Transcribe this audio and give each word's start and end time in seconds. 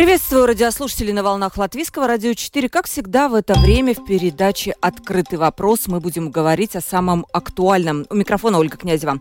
Приветствую 0.00 0.46
радиослушателей 0.46 1.12
на 1.12 1.22
волнах 1.22 1.58
Латвийского 1.58 2.06
радио 2.06 2.32
4. 2.32 2.70
Как 2.70 2.86
всегда, 2.86 3.28
в 3.28 3.34
это 3.34 3.52
время 3.52 3.92
в 3.92 4.02
передаче 4.06 4.74
«Открытый 4.80 5.36
вопрос» 5.36 5.88
мы 5.88 6.00
будем 6.00 6.30
говорить 6.30 6.74
о 6.74 6.80
самом 6.80 7.26
актуальном. 7.34 8.06
У 8.08 8.14
микрофона 8.14 8.58
Ольга 8.58 8.78
Князева. 8.78 9.18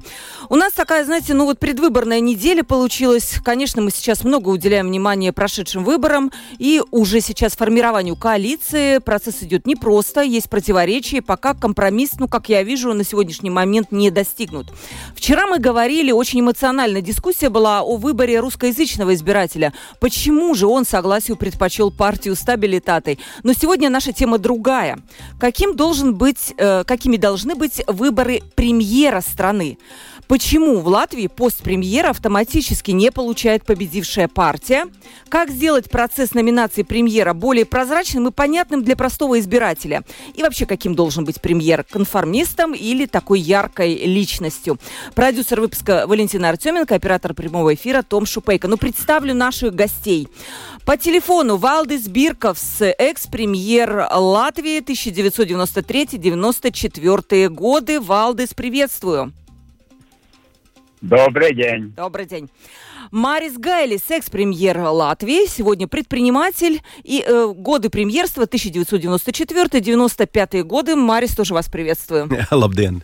У 0.48 0.56
нас 0.56 0.72
такая, 0.72 1.04
знаете, 1.04 1.34
ну 1.34 1.44
вот 1.44 1.60
предвыборная 1.60 2.22
неделя 2.22 2.64
получилась. 2.64 3.42
Конечно, 3.44 3.82
мы 3.82 3.92
сейчас 3.92 4.24
много 4.24 4.48
уделяем 4.48 4.88
внимания 4.88 5.34
прошедшим 5.34 5.84
выборам 5.84 6.32
и 6.60 6.82
уже 6.92 7.20
сейчас 7.20 7.58
формированию 7.58 8.16
коалиции. 8.16 9.00
Процесс 9.00 9.44
идет 9.44 9.68
непросто, 9.68 10.22
есть 10.22 10.50
противоречия. 10.50 11.22
Пока 11.22 11.56
компромисс, 11.56 12.12
ну, 12.20 12.30
как 12.30 12.48
я 12.48 12.64
вижу, 12.64 12.94
на 12.94 13.04
сегодняшний 13.04 13.50
момент 13.50 13.92
не 13.92 14.12
достигнут. 14.12 14.72
Вчера 15.14 15.46
мы 15.46 15.60
говорили, 15.60 16.14
очень 16.14 16.40
эмоциональная 16.40 17.02
дискуссия 17.02 17.50
была 17.50 17.82
о 17.82 17.98
выборе 17.98 18.40
русскоязычного 18.40 19.14
избирателя. 19.14 19.74
Почему 20.00 20.56
же 20.56 20.69
он 20.72 20.86
согласию 20.86 21.38
предпочел 21.38 21.92
партию 21.92 22.36
стабилитатой. 22.36 23.20
Но 23.44 23.54
сегодня 23.54 23.90
наша 23.90 24.14
тема 24.14 24.38
другая. 24.38 25.00
Каким 25.40 25.76
должен 25.76 26.16
быть, 26.16 26.54
э, 26.58 26.84
какими 26.84 27.18
должны 27.18 27.56
быть 27.56 27.82
выборы 27.88 28.42
премьера 28.56 29.22
страны? 29.22 29.78
Почему 30.30 30.80
в 30.80 30.88
Латвии 30.88 31.26
пост 31.26 31.64
премьера 31.64 32.12
автоматически 32.12 32.92
не 32.92 33.12
получает 33.12 33.66
победившая 33.66 34.28
партия? 34.28 34.86
Как 35.28 35.50
сделать 35.50 35.90
процесс 35.90 36.36
номинации 36.36 36.84
премьера 36.84 37.34
более 37.34 37.66
прозрачным 37.66 38.28
и 38.28 38.32
понятным 38.32 38.84
для 38.84 38.96
простого 38.96 39.40
избирателя? 39.40 40.04
И 40.36 40.44
вообще, 40.44 40.68
каким 40.68 40.94
должен 40.94 41.26
быть 41.26 41.42
премьер? 41.42 41.84
Конформистом 41.84 42.76
или 42.76 43.08
такой 43.08 43.40
яркой 43.40 44.06
личностью? 44.06 44.78
Продюсер 45.16 45.62
выпуска 45.62 46.04
Валентина 46.06 46.50
Артеменко, 46.50 46.94
оператор 46.94 47.34
прямого 47.34 47.74
эфира 47.74 48.04
Том 48.04 48.28
Шупейко. 48.28 48.68
Ну, 48.68 48.78
представлю 48.78 49.34
наших 49.34 49.74
гостей. 49.74 50.28
По 50.86 50.96
телефону 50.96 51.58
Валдис 51.58 52.08
Бирковс, 52.08 52.82
экс-премьер 52.82 54.08
Латвии 54.14 54.80
1993-94 54.82 57.50
годы. 57.50 58.00
Валдис, 58.00 58.54
приветствую. 58.54 59.34
Добрый 61.02 61.56
день. 61.56 61.94
Добрый 61.96 62.26
день. 62.26 62.50
Марис 63.12 63.58
Гайлис, 63.58 64.02
экс-премьер 64.10 64.80
Латвии, 64.80 65.48
сегодня 65.48 65.88
предприниматель 65.88 66.82
и 67.04 67.24
э, 67.26 67.54
годы 67.56 67.90
премьерства 67.90 68.44
1994-95 68.44 70.64
годы. 70.64 70.96
Марис, 70.96 71.36
тоже 71.36 71.54
вас 71.54 71.68
приветствую. 71.68 72.30
Лабден. 72.52 73.04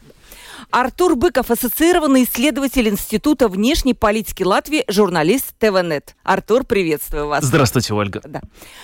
Артур 0.77 1.15
Быков, 1.15 1.51
ассоциированный 1.51 2.25
исследователь 2.25 2.89
Института 2.89 3.47
внешней 3.47 3.93
политики 3.93 4.43
Латвии, 4.43 4.83
журналист 4.89 5.57
ТВНет. 5.57 6.17
Артур, 6.21 6.65
приветствую 6.65 7.27
вас. 7.27 7.45
Здравствуйте, 7.45 7.93
Ольга. 7.93 8.19
Да. 8.25 8.41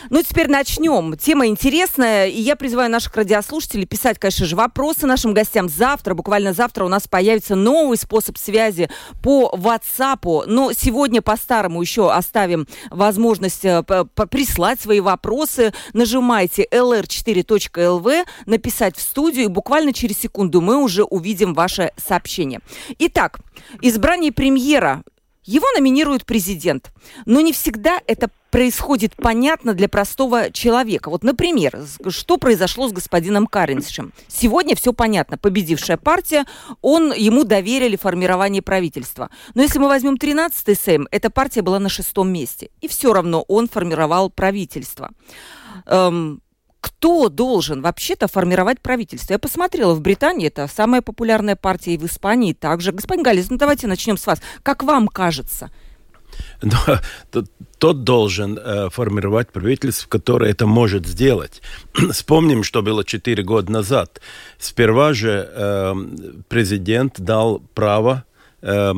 Ну, 0.10 0.24
теперь 0.24 0.48
начнем. 0.48 1.18
Тема 1.18 1.48
интересная, 1.48 2.28
и 2.28 2.40
я 2.40 2.56
призываю 2.56 2.90
наших 2.90 3.14
радиослушателей 3.18 3.86
писать, 3.86 4.20
конечно 4.20 4.46
же, 4.46 4.56
вопросы 4.56 5.06
нашим 5.06 5.34
гостям. 5.34 5.68
Завтра, 5.68 6.14
буквально 6.14 6.54
завтра 6.54 6.86
у 6.86 6.88
нас 6.88 7.10
появится 7.10 7.56
новый 7.56 7.98
способ 7.98 8.38
связи 8.38 8.90
по 9.22 9.54
WhatsApp, 9.54 10.46
но 10.48 10.72
сегодня 10.72 11.22
по-старому 11.22 11.82
еще 11.82 12.10
оставим 12.10 12.68
возможность 12.90 13.66
э, 13.66 13.84
прислать 13.84 14.80
свои 14.80 15.02
вопросы. 15.02 15.74
Нажимайте 15.92 16.66
lr4.lv, 16.72 18.24
написать 18.46 18.96
в 18.96 19.02
студию, 19.02 19.44
и 19.44 19.50
буквально 19.50 19.92
через 19.92 20.20
секунду 20.20 20.62
мы 20.62 20.78
уже 20.78 21.04
увидим 21.04 21.54
ваш 21.54 21.81
ваше 21.82 21.92
сообщение. 21.98 22.60
Итак, 23.00 23.40
избрание 23.82 24.32
премьера 24.32 25.04
его 25.44 25.66
номинирует 25.76 26.26
президент. 26.26 26.92
Но 27.26 27.42
не 27.42 27.52
всегда 27.52 28.00
это 28.06 28.30
происходит 28.52 29.16
понятно 29.16 29.74
для 29.74 29.90
простого 29.90 30.52
человека. 30.52 31.10
Вот, 31.10 31.24
например, 31.24 31.80
что 32.10 32.38
произошло 32.38 32.88
с 32.88 32.92
господином 32.92 33.48
Каринсшем? 33.48 34.14
Сегодня 34.28 34.76
все 34.76 34.94
понятно. 34.94 35.40
Победившая 35.40 35.98
партия, 35.98 36.46
он, 36.82 37.12
ему 37.12 37.44
доверили 37.44 37.96
формирование 37.96 38.62
правительства. 38.62 39.32
Но 39.56 39.64
если 39.64 39.80
мы 39.80 39.88
возьмем 39.88 40.14
13-й 40.16 40.76
Сейм, 40.76 41.08
эта 41.10 41.32
партия 41.32 41.64
была 41.64 41.80
на 41.80 41.90
шестом 41.90 42.32
месте. 42.32 42.70
И 42.80 42.88
все 42.88 43.12
равно 43.12 43.44
он 43.48 43.68
формировал 43.68 44.30
правительство. 44.30 45.10
Эм, 45.88 46.42
кто 46.82 47.30
должен 47.30 47.82
вообще-то 47.82 48.28
формировать 48.28 48.82
правительство? 48.82 49.34
Я 49.34 49.40
посмотрела, 49.40 49.94
в 49.94 50.02
Британии 50.02 50.48
это 50.48 50.68
самая 50.68 51.02
популярная 51.02 51.56
партия, 51.56 51.94
и 51.94 51.98
в 51.98 52.06
Испании 52.06 52.54
также. 52.54 52.92
Господин 52.92 53.24
Галис, 53.24 53.50
ну 53.50 53.58
давайте 53.58 53.88
начнем 53.88 54.18
с 54.18 54.28
вас. 54.28 54.42
Как 54.64 54.84
вам 54.84 55.08
кажется? 55.08 55.70
Но, 56.62 56.78
тот 57.78 58.04
должен 58.04 58.58
э, 58.58 58.90
формировать 58.90 59.52
правительство, 59.52 60.08
которое 60.08 60.52
это 60.52 60.66
может 60.66 61.06
сделать. 61.06 61.62
Вспомним, 62.12 62.64
что 62.64 62.82
было 62.82 63.04
четыре 63.04 63.44
года 63.44 63.72
назад. 63.72 64.22
Сперва 64.58 65.14
же 65.14 65.50
э, 65.52 65.94
президент 66.48 67.20
дал 67.20 67.60
право 67.74 68.24
э, 68.62 68.94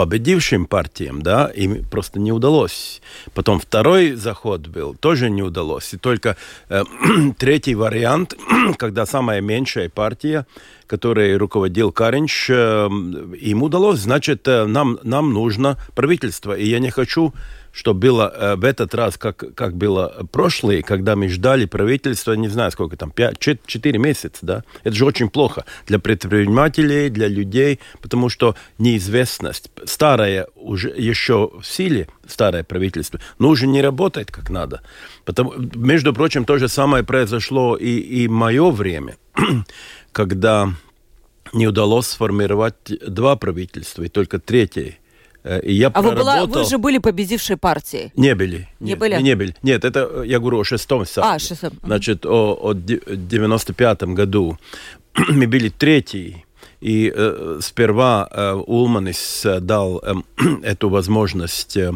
победившим 0.00 0.64
партиям, 0.64 1.20
да, 1.20 1.50
им 1.54 1.84
просто 1.84 2.18
не 2.20 2.32
удалось. 2.32 3.02
Потом 3.34 3.60
второй 3.60 4.14
заход 4.14 4.66
был, 4.66 4.94
тоже 4.94 5.28
не 5.28 5.42
удалось. 5.42 5.92
И 5.92 5.98
только 5.98 6.36
э, 6.70 6.84
третий 7.38 7.74
вариант, 7.74 8.34
когда 8.78 9.04
самая 9.04 9.42
меньшая 9.42 9.90
партия, 9.90 10.46
которой 10.86 11.36
руководил 11.36 11.92
Каринч, 11.92 12.48
э, 12.48 12.88
им 13.42 13.62
удалось, 13.62 13.98
значит, 13.98 14.48
э, 14.48 14.64
нам, 14.64 14.98
нам 15.02 15.34
нужно 15.34 15.76
правительство. 15.94 16.56
И 16.56 16.66
я 16.66 16.78
не 16.78 16.90
хочу 16.90 17.34
что 17.72 17.94
было 17.94 18.32
э, 18.34 18.56
в 18.56 18.64
этот 18.64 18.94
раз, 18.94 19.16
как, 19.16 19.54
как 19.54 19.76
было 19.76 20.26
прошлый, 20.32 20.82
когда 20.82 21.16
мы 21.16 21.28
ждали 21.28 21.66
правительства, 21.66 22.32
не 22.32 22.48
знаю 22.48 22.70
сколько 22.70 22.96
там, 22.96 23.10
5, 23.10 23.38
4 23.66 23.98
месяца, 23.98 24.38
да? 24.42 24.64
Это 24.82 24.94
же 24.94 25.04
очень 25.04 25.28
плохо 25.28 25.64
для 25.86 25.98
предпринимателей, 25.98 27.10
для 27.10 27.28
людей, 27.28 27.80
потому 28.00 28.28
что 28.28 28.56
неизвестность, 28.78 29.70
старое 29.84 30.46
уже 30.54 30.90
еще 30.90 31.50
в 31.60 31.64
силе, 31.64 32.08
старое 32.26 32.64
правительство, 32.64 33.20
но 33.38 33.48
уже 33.48 33.66
не 33.66 33.82
работает 33.82 34.30
как 34.30 34.50
надо. 34.50 34.82
Потому, 35.24 35.54
между 35.74 36.12
прочим, 36.12 36.44
то 36.44 36.58
же 36.58 36.68
самое 36.68 37.04
произошло 37.04 37.76
и, 37.76 37.98
и 37.98 38.28
мое 38.28 38.70
время, 38.70 39.16
когда 40.12 40.72
не 41.52 41.66
удалось 41.66 42.06
сформировать 42.06 42.74
два 43.06 43.36
правительства, 43.36 44.02
и 44.02 44.08
только 44.08 44.38
третье 44.38 44.98
и 45.44 45.72
я 45.72 45.88
а 45.88 45.90
проработал... 45.90 46.40
вы, 46.40 46.46
была, 46.46 46.62
вы 46.62 46.68
же 46.68 46.78
были 46.78 46.98
победившей 46.98 47.56
партией? 47.56 48.12
Не 48.16 48.34
были. 48.34 48.68
Не 48.80 48.90
нет, 48.90 48.98
были? 48.98 49.22
Не 49.22 49.36
были. 49.36 49.54
Нет, 49.62 49.84
это 49.84 50.22
я 50.24 50.38
говорю 50.38 50.60
о 50.60 50.64
шестом 50.64 51.06
саде. 51.06 51.26
А, 51.26 51.38
шестом. 51.38 51.72
Значит, 51.82 52.26
о, 52.26 52.58
о 52.60 52.74
95 52.74 54.02
году. 54.02 54.58
Мы 55.28 55.46
были 55.46 55.68
третий. 55.68 56.44
И 56.80 57.12
э, 57.14 57.58
сперва 57.60 58.28
э, 58.30 58.52
Улманис 58.54 59.46
дал 59.60 60.02
э, 60.02 60.14
эту 60.62 60.88
возможность 60.88 61.76
э, 61.76 61.92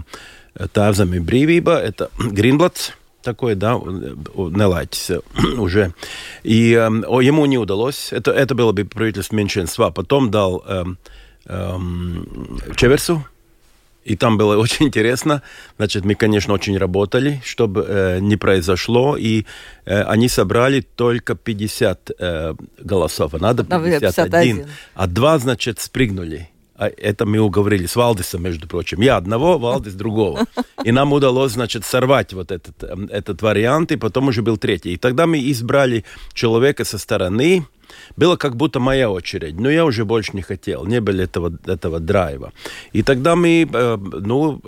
Тавзам 0.72 1.14
и 1.14 1.18
Бривиба, 1.18 1.78
это 1.78 2.10
Гринблатс, 2.18 2.92
такой, 3.22 3.54
да, 3.54 3.74
Нелайтис 3.74 5.10
уже. 5.58 5.94
И 6.42 6.72
э, 6.72 7.22
ему 7.22 7.46
не 7.46 7.58
удалось. 7.58 8.12
Это, 8.12 8.30
это 8.30 8.54
было 8.54 8.72
бы 8.72 8.84
правительство 8.84 9.34
меньшинства. 9.36 9.90
Потом 9.90 10.30
дал 10.30 10.62
э, 10.66 10.84
э, 11.46 11.78
Чеверсу, 12.76 13.24
и 14.04 14.16
там 14.16 14.36
было 14.38 14.56
очень 14.62 14.86
интересно. 14.86 15.42
Значит, 15.76 16.04
мы, 16.04 16.14
конечно, 16.14 16.54
очень 16.54 16.78
работали, 16.78 17.40
чтобы 17.44 17.84
э, 17.88 18.18
не 18.20 18.36
произошло. 18.36 19.16
И 19.16 19.44
э, 19.86 20.02
они 20.02 20.28
собрали 20.28 20.80
только 20.80 21.34
50 21.34 22.10
э, 22.18 22.54
голосов. 22.78 23.34
А 23.34 23.38
надо 23.38 23.64
51. 23.64 24.26
51. 24.56 24.66
А 24.94 25.06
два, 25.06 25.38
значит, 25.38 25.80
спрыгнули. 25.80 26.48
А 26.76 26.88
это 26.88 27.24
мы 27.24 27.38
уговорили 27.38 27.86
с 27.86 27.96
Валдисом, 27.96 28.42
между 28.42 28.66
прочим. 28.66 29.00
Я 29.00 29.16
одного, 29.16 29.58
Валдис 29.58 29.94
другого. 29.94 30.46
И 30.84 30.92
нам 30.92 31.12
удалось, 31.12 31.52
значит, 31.52 31.84
сорвать 31.84 32.32
вот 32.32 32.50
этот, 32.50 32.82
эм, 32.82 33.08
этот 33.12 33.42
вариант, 33.42 33.92
и 33.92 33.96
потом 33.96 34.28
уже 34.28 34.42
был 34.42 34.56
третий. 34.56 34.94
И 34.94 34.96
тогда 34.96 35.26
мы 35.26 35.38
избрали 35.50 36.04
человека 36.32 36.84
со 36.84 36.98
стороны, 36.98 37.64
было 38.16 38.36
как 38.36 38.56
будто 38.56 38.80
моя 38.80 39.08
очередь, 39.08 39.60
но 39.60 39.70
я 39.70 39.84
уже 39.84 40.04
больше 40.04 40.32
не 40.34 40.42
хотел, 40.42 40.84
не 40.84 41.00
было 41.00 41.20
этого, 41.20 41.52
этого 41.66 42.00
драйва. 42.00 42.52
И 42.92 43.02
тогда 43.02 43.36
мы, 43.36 43.68
э, 43.72 43.96
ну, 43.96 44.60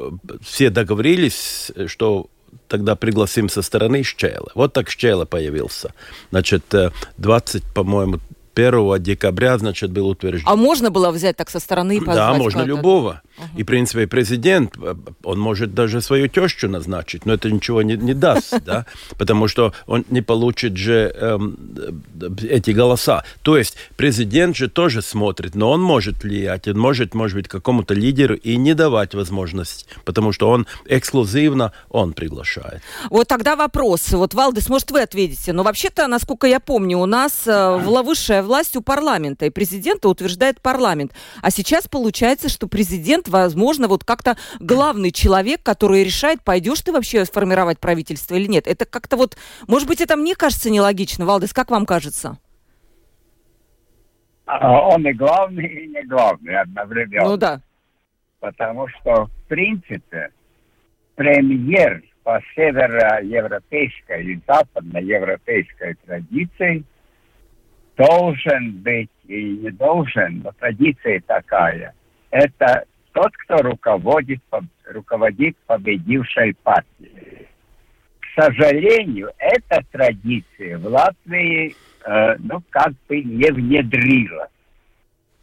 все 0.42 0.70
договорились, 0.70 1.72
что 1.86 2.26
тогда 2.68 2.94
пригласим 2.94 3.48
со 3.48 3.62
стороны 3.62 4.02
Щела. 4.02 4.50
Вот 4.54 4.72
так 4.72 4.90
Щела 4.90 5.24
появился. 5.24 5.92
Значит, 6.30 6.64
20, 7.18 7.62
э, 7.62 7.66
по-моему, 7.74 8.20
1 8.56 9.02
декабря, 9.02 9.58
значит, 9.58 9.92
был 9.92 10.08
утвержден. 10.08 10.48
А 10.48 10.56
можно 10.56 10.90
было 10.90 11.10
взять 11.10 11.36
так 11.36 11.50
со 11.50 11.60
стороны 11.60 11.96
и 11.96 12.00
позвать? 12.00 12.16
Да, 12.16 12.34
можно 12.34 12.62
любого. 12.62 13.22
И, 13.56 13.62
в 13.62 13.66
принципе, 13.66 14.06
президент, 14.06 14.76
он 15.22 15.38
может 15.38 15.74
даже 15.74 16.00
свою 16.00 16.28
тещу 16.28 16.68
назначить, 16.68 17.26
но 17.26 17.34
это 17.34 17.50
ничего 17.50 17.82
не, 17.82 17.96
не 17.96 18.14
даст, 18.14 18.60
да, 18.64 18.86
потому 19.18 19.48
что 19.48 19.72
он 19.86 20.04
не 20.10 20.22
получит 20.22 20.76
же 20.76 21.12
эм, 21.14 21.56
эти 22.42 22.70
голоса. 22.70 23.24
То 23.42 23.56
есть 23.56 23.76
президент 23.96 24.56
же 24.56 24.68
тоже 24.68 25.02
смотрит, 25.02 25.54
но 25.54 25.70
он 25.70 25.82
может 25.82 26.22
влиять, 26.22 26.68
он 26.68 26.78
может, 26.78 27.14
может 27.14 27.36
быть, 27.36 27.48
какому-то 27.48 27.94
лидеру 27.94 28.34
и 28.34 28.56
не 28.56 28.74
давать 28.74 29.14
возможность, 29.14 29.86
потому 30.04 30.32
что 30.32 30.48
он 30.48 30.66
эксклюзивно, 30.86 31.72
он 31.90 32.12
приглашает. 32.12 32.82
Вот 33.10 33.28
тогда 33.28 33.56
вопрос. 33.56 34.12
Вот, 34.12 34.34
Валдес, 34.34 34.68
может, 34.68 34.90
вы 34.90 35.02
ответите. 35.02 35.52
Но 35.52 35.62
вообще-то, 35.62 36.06
насколько 36.06 36.46
я 36.46 36.60
помню, 36.60 36.98
у 36.98 37.06
нас 37.06 37.46
э, 37.46 37.76
высшая 38.06 38.42
власть 38.42 38.76
у 38.76 38.82
парламента, 38.82 39.46
и 39.46 39.50
президента 39.50 40.08
утверждает 40.08 40.60
парламент. 40.60 41.12
А 41.42 41.50
сейчас 41.50 41.88
получается, 41.88 42.48
что 42.48 42.68
президент 42.68 43.25
возможно, 43.28 43.88
вот 43.88 44.04
как-то 44.04 44.36
главный 44.60 45.10
человек, 45.10 45.62
который 45.62 46.04
решает, 46.04 46.42
пойдешь 46.42 46.80
ты 46.80 46.92
вообще 46.92 47.24
сформировать 47.24 47.78
правительство 47.78 48.34
или 48.34 48.46
нет. 48.46 48.66
Это 48.66 48.84
как-то 48.84 49.16
вот, 49.16 49.36
может 49.68 49.88
быть, 49.88 50.00
это 50.00 50.16
мне 50.16 50.34
кажется 50.34 50.70
нелогично. 50.70 51.26
Валдес, 51.26 51.52
как 51.52 51.70
вам 51.70 51.86
кажется? 51.86 52.38
А, 54.46 54.88
он 54.88 55.06
и 55.06 55.12
главный, 55.12 55.66
и 55.66 55.88
не 55.88 56.02
главный 56.04 56.56
одновременно. 56.56 57.28
Ну 57.28 57.36
да. 57.36 57.60
Потому 58.38 58.86
что, 58.88 59.26
в 59.26 59.48
принципе, 59.48 60.30
премьер 61.16 62.02
по 62.22 62.40
североевропейской 62.54 64.24
и 64.24 64.40
западноевропейской 64.46 65.94
традиции 66.06 66.84
должен 67.96 68.82
быть 68.82 69.10
и 69.26 69.58
не 69.58 69.70
должен, 69.70 70.42
но 70.44 70.52
традиция 70.52 71.20
такая. 71.26 71.94
Это 72.30 72.84
тот, 73.16 73.34
кто 73.34 73.56
руководит, 73.62 74.42
руководит 74.84 75.56
победившей 75.66 76.54
партией. 76.62 77.48
К 78.20 78.42
сожалению, 78.42 79.30
эта 79.38 79.82
традиция 79.90 80.76
в 80.76 80.84
Латвии, 80.84 81.74
э, 82.04 82.36
ну, 82.40 82.62
как 82.68 82.92
бы 83.08 83.22
не 83.22 83.50
внедрилась. 83.50 84.50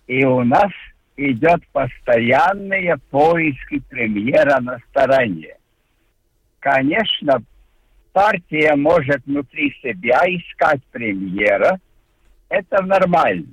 И 0.06 0.24
у 0.24 0.44
нас 0.44 0.72
идет 1.18 1.68
постоянные 1.72 2.98
поиски 3.10 3.80
премьера 3.90 4.62
на 4.62 4.78
стороне. 4.92 5.58
Конечно, 6.60 7.42
партия 8.12 8.76
может 8.76 9.26
внутри 9.26 9.76
себя 9.82 10.20
искать 10.28 10.84
премьера. 10.92 11.80
Это 12.50 12.84
нормально. 12.84 13.48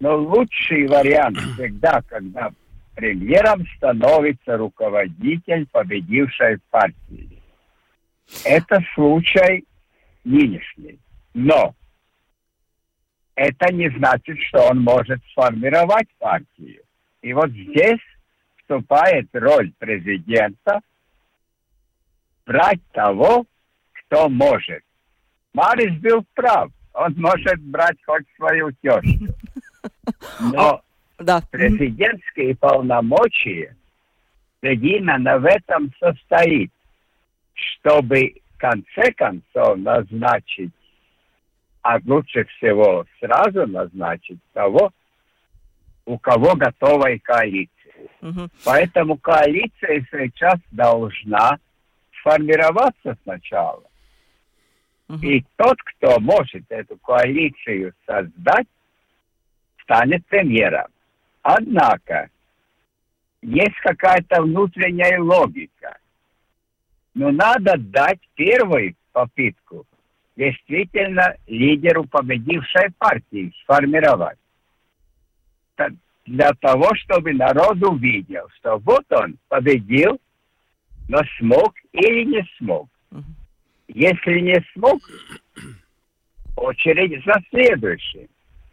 Но 0.00 0.16
лучший 0.18 0.86
вариант 0.86 1.38
всегда, 1.38 2.02
когда 2.10 2.50
премьером 2.94 3.66
становится 3.76 4.56
руководитель 4.56 5.66
победившей 5.66 6.58
партии. 6.70 7.42
Это 8.44 8.80
случай 8.94 9.64
нынешний. 10.24 10.98
Но 11.34 11.74
это 13.34 13.72
не 13.72 13.88
значит, 13.90 14.38
что 14.48 14.68
он 14.70 14.80
может 14.80 15.20
сформировать 15.32 16.08
партию. 16.18 16.82
И 17.22 17.32
вот 17.32 17.50
здесь 17.50 18.00
вступает 18.58 19.28
роль 19.32 19.72
президента 19.78 20.80
брать 22.44 22.80
того, 22.92 23.46
кто 23.92 24.28
может. 24.28 24.82
Марис 25.54 25.98
был 26.00 26.24
прав. 26.34 26.70
Он 26.94 27.14
может 27.16 27.60
брать 27.62 27.96
хоть 28.04 28.26
свою 28.36 28.70
тещу. 28.82 29.34
Но 30.52 30.82
да. 31.22 31.42
Президентские 31.50 32.56
полномочия 32.56 33.76
именно 34.62 35.38
в 35.38 35.44
этом 35.44 35.92
состоит, 35.98 36.70
чтобы 37.54 38.34
в 38.54 38.58
конце 38.58 39.12
концов 39.12 39.78
назначить, 39.78 40.72
а 41.82 41.98
лучше 42.04 42.44
всего 42.44 43.04
сразу 43.18 43.66
назначить 43.66 44.38
того, 44.52 44.92
у 46.04 46.18
кого 46.18 46.54
готовая 46.54 47.18
коалиция. 47.18 47.70
Угу. 48.20 48.48
Поэтому 48.64 49.16
коалиция 49.16 50.06
сейчас 50.10 50.58
должна 50.70 51.58
сформироваться 52.20 53.16
сначала. 53.24 53.82
Угу. 55.08 55.18
И 55.22 55.44
тот, 55.56 55.76
кто 55.82 56.20
может 56.20 56.64
эту 56.68 56.96
коалицию 56.98 57.92
создать, 58.06 58.66
станет 59.82 60.24
премьером. 60.26 60.91
Однако, 61.42 62.30
есть 63.42 63.76
какая-то 63.82 64.42
внутренняя 64.42 65.20
логика. 65.20 65.98
Но 67.14 67.30
надо 67.30 67.76
дать 67.76 68.20
первую 68.34 68.94
попытку 69.12 69.86
действительно 70.36 71.36
лидеру 71.46 72.04
победившей 72.04 72.90
партии 72.98 73.52
сформировать. 73.62 74.38
Для 76.24 76.52
того, 76.60 76.94
чтобы 76.94 77.32
народ 77.32 77.82
увидел, 77.82 78.48
что 78.56 78.78
вот 78.78 79.04
он 79.10 79.36
победил, 79.48 80.20
но 81.08 81.18
смог 81.38 81.74
или 81.90 82.24
не 82.24 82.48
смог. 82.56 82.88
Если 83.88 84.40
не 84.40 84.64
смог, 84.72 85.00
очередь 86.56 87.24
за 87.24 87.34
следующим. 87.50 88.28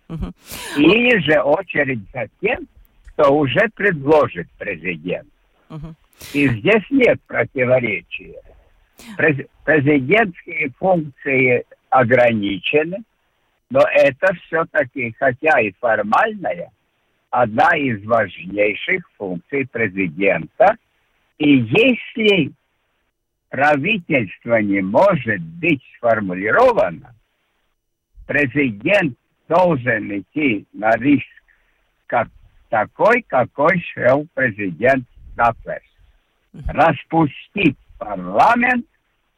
Угу. 0.10 0.32
Или 0.78 1.20
же 1.20 1.40
очередь 1.42 2.02
за 2.14 2.28
тем, 2.42 2.68
кто 3.06 3.36
уже 3.36 3.70
предложит 3.76 4.48
президент. 4.58 5.28
Угу. 5.70 5.96
И 6.34 6.48
здесь 6.48 6.84
нет 6.90 7.22
противоречия. 7.28 8.42
Президентские 9.64 10.72
функции 10.78 11.64
ограничены, 11.90 12.98
но 13.70 13.82
это 13.82 14.34
все-таки, 14.46 15.16
хотя 15.18 15.60
и 15.62 15.72
формальная, 15.80 16.72
одна 17.30 17.70
из 17.78 18.04
важнейших 18.04 19.10
функций 19.18 19.68
президента. 19.68 20.76
И 21.38 21.60
если 21.60 22.52
правительство 23.50 24.62
не 24.62 24.82
может 24.82 25.42
быть 25.42 25.82
сформулировано, 25.96 27.16
президент 28.28 29.18
должен 29.50 30.20
идти 30.20 30.66
на 30.74 30.92
риск 30.92 31.26
как 32.08 32.30
такой, 32.70 33.26
какой 33.28 33.84
шел 33.94 34.26
президент 34.34 35.06
Дафлес. 35.36 35.82
Распустить 36.68 37.78
парламент 37.98 38.86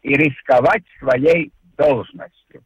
и 0.03 0.13
рисковать 0.13 0.83
своей 0.99 1.51
должностью. 1.77 2.61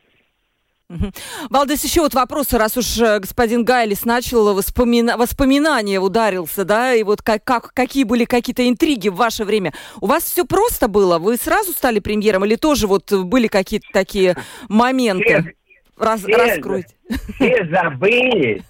Валдес, 1.49 1.83
еще 1.83 2.01
вот 2.01 2.13
вопросы, 2.13 2.59
раз 2.59 2.77
уж 2.77 2.99
э, 2.99 3.19
господин 3.19 3.63
Гайлис 3.65 4.05
начал 4.05 4.53
воспомина... 4.53 5.17
воспоминания 5.17 5.99
ударился, 5.99 6.63
да, 6.63 6.93
и 6.93 7.01
вот 7.01 7.23
как, 7.23 7.43
как, 7.43 7.73
какие 7.73 8.03
были 8.03 8.25
какие-то 8.25 8.67
интриги 8.69 9.09
в 9.09 9.15
ваше 9.15 9.45
время. 9.45 9.73
У 9.99 10.05
вас 10.05 10.23
все 10.25 10.45
просто 10.45 10.87
было? 10.87 11.17
Вы 11.17 11.37
сразу 11.37 11.71
стали 11.71 11.97
премьером 11.97 12.45
или 12.45 12.55
тоже 12.55 12.85
вот 12.85 13.11
были 13.11 13.47
какие-то 13.47 13.87
такие 13.91 14.37
моменты? 14.69 15.55
Раз, 15.97 16.21
все, 16.21 16.35
раскройте. 16.35 16.95
Все 17.35 17.65
забыли, 17.69 18.61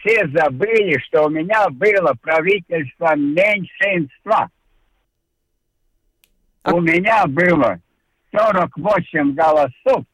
все 0.00 0.26
забыли, 0.28 0.98
что 1.00 1.26
у 1.26 1.28
меня 1.28 1.68
было 1.70 2.14
правительство 2.20 3.14
меньшинства. 3.16 4.48
А... 6.62 6.74
У 6.74 6.80
меня 6.80 7.26
было 7.26 7.80
48 8.32 9.34
голосов. 9.34 10.04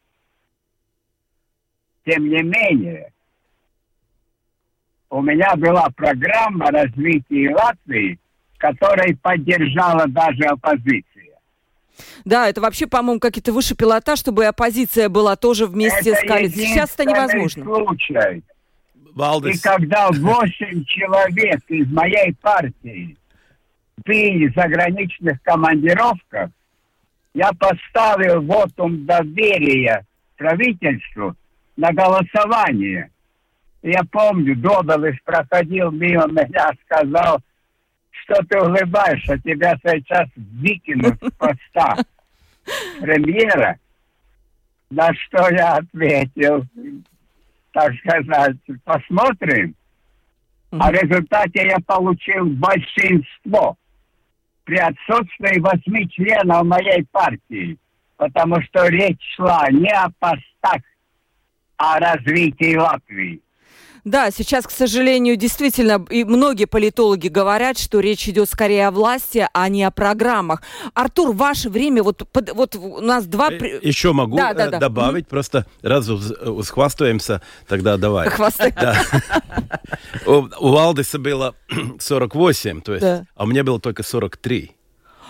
Тем 2.05 2.29
не 2.29 2.43
менее, 2.43 3.13
у 5.11 5.23
меня 5.23 5.55
была 5.57 5.89
программа 5.97 6.71
развития 6.71 7.55
Латвии, 7.55 8.19
которая 8.59 9.17
поддержала 9.23 10.07
даже 10.07 10.45
оппозицию. 10.45 11.26
Да, 12.25 12.49
это 12.49 12.61
вообще, 12.61 12.87
по-моему, 12.87 13.21
какие-то 13.21 13.53
выше 13.53 13.75
пилота, 13.75 14.17
чтобы 14.17 14.47
оппозиция 14.47 15.09
была 15.09 15.37
тоже 15.37 15.67
вместе 15.67 16.11
это 16.11 16.21
с 16.21 16.29
коалицией. 16.29 16.67
Сейчас 16.67 16.95
это 16.95 17.05
невозможно. 17.05 17.65
Случай. 17.65 18.43
Валдес. 19.15 19.57
И 19.57 19.63
когда 19.63 20.11
восемь 20.11 20.85
человек 20.85 21.63
из 21.69 21.91
моей 21.91 22.35
партии 22.43 23.17
были 24.05 24.49
в 24.49 24.55
заграничных 24.55 25.43
командировках, 25.43 26.51
я 27.33 27.51
поставил 27.53 28.43
вотум 28.43 29.07
доверия 29.07 30.05
правительству 30.37 31.35
на 31.77 31.93
голосование. 31.93 33.11
Я 33.83 34.03
помню, 34.11 34.57
Додолыш 34.57 35.17
проходил 35.25 35.91
мимо 35.91 36.27
меня, 36.27 36.73
сказал, 36.85 37.39
что 38.23 38.43
ты 38.45 38.59
улыбаешься, 38.61 39.39
тебя 39.39 39.77
сейчас 39.83 40.29
выкинут 40.37 41.15
с 41.23 41.31
поста 41.33 41.97
премьера. 43.01 43.79
На 44.91 45.13
что 45.15 45.49
я 45.51 45.77
ответил, 45.77 46.65
так 47.73 47.93
сказать, 47.99 48.57
посмотрим. 48.85 49.75
А 50.71 50.91
в 50.91 50.95
результате 50.95 51.67
я 51.67 51.79
получил 51.87 52.47
большинство 52.47 53.77
при 54.65 54.79
отсутствии 54.79 55.61
восьми 55.61 56.09
членов 56.11 56.65
моей 56.65 57.05
партии, 57.11 57.79
потому 58.17 58.61
что 58.63 58.87
речь 58.89 59.23
шла 59.37 59.67
не 59.71 59.91
о 59.91 60.11
постах, 60.19 60.83
а 61.77 61.97
о 61.97 62.01
развитии 62.01 62.77
Латвии. 62.77 63.41
Да, 64.07 64.31
сейчас, 64.31 64.69
к 64.69 64.71
сожалению, 64.71 65.35
действительно, 65.35 66.07
и 66.11 66.23
многие 66.23 66.67
политологи 66.67 67.27
говорят, 67.27 67.77
что 67.77 67.99
речь 67.99 68.29
идет 68.29 68.49
скорее 68.49 68.87
о 68.87 68.91
власти, 68.93 69.49
а 69.53 69.69
не 69.69 69.83
о 69.83 69.91
программах. 69.91 70.63
Артур, 70.95 71.35
ваше 71.35 71.69
время, 71.69 72.05
вот, 72.05 72.23
под, 72.31 72.53
вот 72.53 72.77
у 72.77 73.01
нас 73.01 73.27
два... 73.27 73.51
Э, 73.51 73.81
еще 73.83 74.13
могу 74.13 74.37
да, 74.37 74.55
да, 74.55 74.71
да. 74.71 74.79
добавить, 74.79 75.25
mm-hmm. 75.25 75.29
просто 75.29 75.67
раз 75.83 76.09
схвастаемся, 76.63 77.43
тогда 77.67 77.97
давай. 77.97 78.29
Хвастаемся. 78.31 78.97
У 80.25 80.69
Валдиса 80.69 81.19
было 81.19 81.57
48, 81.99 82.83
то 82.83 82.95
есть, 82.95 83.05
а 83.05 83.43
у 83.43 83.47
меня 83.47 83.65
было 83.65 83.81
только 83.81 84.05
43. 84.05 84.71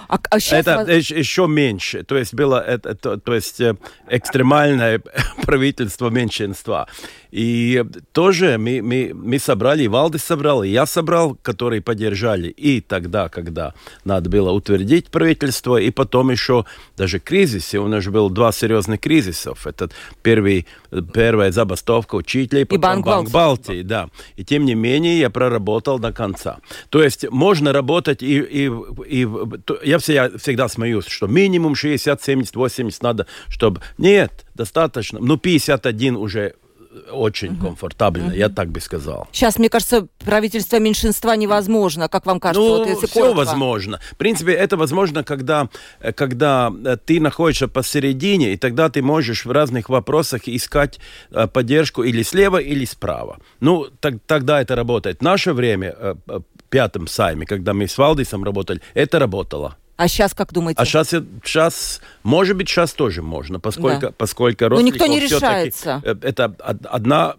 А, 0.09 0.19
а 0.31 0.39
это 0.39 0.77
вас... 0.77 0.89
еще 0.89 1.47
меньше, 1.47 2.03
то 2.03 2.17
есть 2.17 2.35
было 2.35 2.61
это, 2.61 2.95
то, 2.95 3.17
то 3.17 3.35
есть 3.35 3.61
э, 3.61 3.77
экстремальное 4.09 5.01
правительство 5.45 6.11
меньшинства. 6.11 6.87
И 7.31 7.85
тоже 8.13 8.57
мы, 8.57 8.81
мы, 8.83 9.13
мы 9.15 9.39
собрали, 9.39 9.83
и 9.83 9.89
Валдис 9.89 10.25
собрал, 10.25 10.63
и 10.63 10.69
я 10.69 10.87
собрал, 10.87 11.37
которые 11.43 11.83
поддержали 11.83 12.49
и 12.49 12.81
тогда, 12.81 13.29
когда 13.29 13.75
надо 14.05 14.31
было 14.31 14.53
утвердить 14.53 15.09
правительство, 15.11 15.77
и 15.77 15.91
потом 15.91 16.31
еще 16.31 16.65
даже 16.97 17.19
кризисы. 17.19 17.79
У 17.79 17.89
нас 17.89 18.05
же 18.05 18.11
было 18.11 18.31
два 18.31 18.53
серьезных 18.53 19.01
кризисов. 19.01 19.67
Это 19.67 19.91
первый, 20.23 20.67
первая 21.13 21.53
забастовка 21.53 22.15
учителей, 22.15 22.65
потом 22.65 22.79
и 22.79 22.83
Банк, 22.83 23.07
Банк 23.07 23.31
Балтии. 23.31 23.83
Да. 23.83 24.09
И 24.37 24.45
тем 24.45 24.65
не 24.65 24.75
менее 24.75 25.19
я 25.19 25.29
проработал 25.29 25.99
до 25.99 26.13
конца. 26.13 26.59
То 26.89 27.03
есть 27.03 27.29
можно 27.31 27.73
работать 27.73 28.23
и, 28.23 28.39
и, 28.39 28.71
и 29.07 29.29
я 29.85 29.96
всегда, 29.99 30.37
всегда 30.39 30.69
смеюсь, 30.69 31.07
что 31.07 31.27
минимум 31.27 31.75
60, 31.75 32.23
70, 32.23 32.57
80 32.57 33.03
надо, 33.03 33.27
чтобы... 33.49 33.81
Нет, 33.99 34.47
достаточно. 34.55 35.19
Ну, 35.21 35.37
51 35.37 36.17
уже 36.17 36.55
очень 37.11 37.53
угу. 37.53 37.67
комфортабельно, 37.67 38.29
угу. 38.29 38.37
я 38.37 38.49
так 38.49 38.69
бы 38.69 38.81
сказал. 38.81 39.29
Сейчас, 39.33 39.59
мне 39.59 39.69
кажется, 39.69 40.09
правительство 40.25 40.79
меньшинства 40.79 41.37
невозможно, 41.37 42.09
как 42.09 42.27
вам 42.27 42.41
кажется? 42.41 42.61
Ну, 42.61 42.79
вот, 42.79 42.89
если 42.89 43.07
все 43.07 43.21
коротко. 43.21 43.37
возможно. 43.37 44.01
В 44.13 44.17
принципе, 44.17 44.53
это 44.53 44.77
возможно, 44.77 45.25
когда, 45.25 45.69
э, 46.01 46.13
когда 46.13 46.73
э, 46.85 46.97
ты 47.05 47.21
находишься 47.21 47.69
посередине, 47.69 48.53
и 48.53 48.57
тогда 48.57 48.89
ты 48.89 49.03
можешь 49.03 49.45
в 49.45 49.51
разных 49.51 49.89
вопросах 49.89 50.43
искать 50.47 50.99
э, 51.31 51.47
поддержку 51.47 52.03
или 52.03 52.23
слева, 52.23 52.59
или 52.59 52.85
справа. 52.85 53.39
Ну, 53.61 53.87
так, 54.01 54.15
тогда 54.27 54.61
это 54.61 54.75
работает. 54.75 55.19
В 55.19 55.23
наше 55.23 55.53
время, 55.53 56.17
пятом 56.71 57.07
сайме, 57.07 57.47
когда 57.47 57.75
мы 57.75 57.87
с 57.87 57.99
Валдисом 57.99 58.45
работали, 58.45 58.81
это 58.95 59.19
работало. 59.19 59.77
А 59.97 60.09
сейчас 60.09 60.35
как 60.35 60.53
думаете? 60.53 60.81
А 60.81 60.85
сейчас, 60.85 61.09
сейчас 61.09 62.01
может 62.27 62.57
быть, 62.57 62.69
сейчас 62.69 62.93
тоже 62.93 63.23
можно, 63.23 63.61
поскольку, 63.61 64.01
да. 64.01 64.11
поскольку 64.11 64.69
Но 64.69 64.81
никто 64.81 65.07
не 65.07 65.21
решается. 65.21 66.03
Э, 66.05 66.17
это 66.23 66.53
одна... 66.91 67.37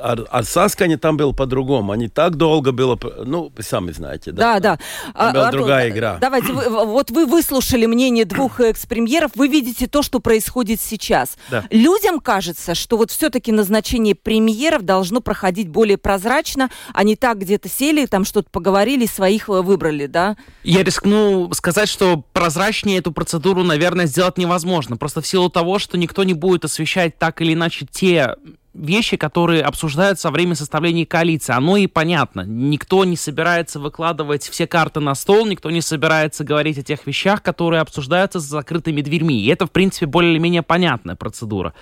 А 0.00 0.42
Саскане 0.42 0.96
там 0.96 1.18
был 1.18 1.34
по-другому. 1.34 1.92
Они 1.92 2.08
так 2.08 2.36
долго 2.36 2.72
было... 2.72 2.98
Ну, 3.26 3.52
вы 3.54 3.62
сами 3.62 3.90
знаете, 3.90 4.32
да? 4.32 4.58
Да, 4.58 4.60
да. 4.60 4.78
Там 5.12 5.32
была 5.34 5.48
а, 5.48 5.52
другая 5.52 5.90
игра. 5.90 6.16
Давайте, 6.18 6.54
вы, 6.54 6.86
вот 6.86 7.10
вы 7.10 7.26
выслушали 7.26 7.84
мнение 7.84 8.24
двух 8.24 8.58
экс-премьеров, 8.60 9.32
вы 9.34 9.48
видите 9.48 9.86
то, 9.86 10.00
что 10.00 10.18
происходит 10.18 10.80
сейчас. 10.80 11.36
Да. 11.50 11.64
Людям 11.68 12.18
кажется, 12.18 12.74
что 12.74 12.96
вот 12.96 13.10
все-таки 13.10 13.52
назначение 13.52 14.14
премьеров 14.14 14.80
должно 14.80 15.20
проходить 15.20 15.68
более 15.68 15.98
прозрачно, 15.98 16.70
а 16.94 17.04
не 17.04 17.16
так 17.16 17.38
где-то 17.40 17.68
сели, 17.68 18.06
там 18.06 18.24
что-то 18.24 18.48
поговорили, 18.50 19.04
своих 19.04 19.48
выбрали, 19.48 20.06
да? 20.06 20.38
Я 20.62 20.82
рискну 20.82 21.52
сказать, 21.52 21.90
что 21.92 22.24
прозрачнее 22.32 22.98
эту 22.98 23.12
процедуру, 23.12 23.62
наверное, 23.62 24.06
сделать 24.06 24.38
невозможно. 24.38 24.96
Просто 24.96 25.20
в 25.20 25.26
силу 25.26 25.50
того, 25.50 25.78
что 25.78 25.98
никто 25.98 26.24
не 26.24 26.34
будет 26.34 26.64
освещать 26.64 27.18
так 27.18 27.40
или 27.42 27.52
иначе 27.52 27.86
те 27.88 28.34
вещи, 28.74 29.16
которые 29.16 29.62
обсуждаются 29.62 30.28
во 30.28 30.32
время 30.32 30.54
составления 30.54 31.04
коалиции. 31.04 31.52
Оно 31.52 31.76
и 31.76 31.86
понятно. 31.86 32.42
Никто 32.46 33.04
не 33.04 33.16
собирается 33.16 33.78
выкладывать 33.78 34.48
все 34.48 34.66
карты 34.66 35.00
на 35.00 35.14
стол, 35.14 35.46
никто 35.46 35.70
не 35.70 35.82
собирается 35.82 36.42
говорить 36.42 36.78
о 36.78 36.82
тех 36.82 37.06
вещах, 37.06 37.42
которые 37.42 37.82
обсуждаются 37.82 38.40
за 38.40 38.48
закрытыми 38.48 39.02
дверьми. 39.02 39.42
И 39.42 39.48
это, 39.48 39.66
в 39.66 39.70
принципе, 39.70 40.06
более 40.06 40.32
или 40.32 40.38
менее 40.38 40.62
понятная 40.62 41.16
процедура. 41.16 41.74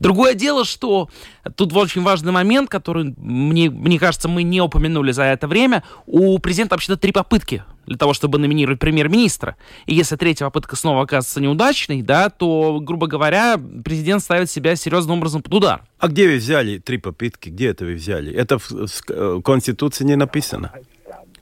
Другое 0.00 0.34
дело, 0.34 0.64
что 0.64 1.08
тут 1.56 1.74
очень 1.74 2.02
важный 2.02 2.32
момент, 2.32 2.68
который, 2.68 3.14
мне, 3.16 3.70
мне 3.70 3.98
кажется, 3.98 4.28
мы 4.28 4.42
не 4.42 4.60
упомянули 4.60 5.12
за 5.12 5.24
это 5.24 5.48
время. 5.48 5.82
У 6.06 6.38
президента 6.38 6.74
вообще-то 6.74 6.98
три 6.98 7.12
попытки 7.12 7.64
для 7.86 7.96
того, 7.96 8.14
чтобы 8.14 8.38
номинировать 8.38 8.78
премьер-министра. 8.78 9.56
И 9.86 9.94
если 9.94 10.16
третья 10.16 10.44
попытка 10.44 10.76
снова 10.76 11.02
оказывается 11.02 11.40
неудачной, 11.40 12.02
да, 12.02 12.30
то, 12.30 12.78
грубо 12.80 13.06
говоря, 13.06 13.60
президент 13.84 14.22
ставит 14.22 14.50
себя 14.50 14.76
серьезным 14.76 15.18
образом 15.18 15.42
под 15.42 15.54
удар. 15.54 15.82
А 15.98 16.08
где 16.08 16.26
вы 16.26 16.36
взяли 16.36 16.78
три 16.78 16.98
попытки? 16.98 17.48
Где 17.48 17.68
это 17.68 17.84
вы 17.84 17.94
взяли? 17.94 18.32
Это 18.32 18.58
в, 18.58 18.70
в 18.70 19.02
э, 19.08 19.40
Конституции 19.44 20.04
не 20.04 20.16
написано. 20.16 20.72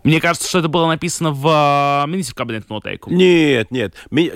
Мне 0.05 0.21
кажется, 0.21 0.49
что 0.49 0.59
это 0.59 0.69
было 0.69 0.89
написано 0.89 1.31
в 1.31 1.47
uh, 1.47 2.09
министре 2.09 2.35
кабинета 2.35 2.67
нотейкум. 2.71 3.17
Нет, 3.17 3.71
нет. 3.71 3.95
Ми, 4.11 4.33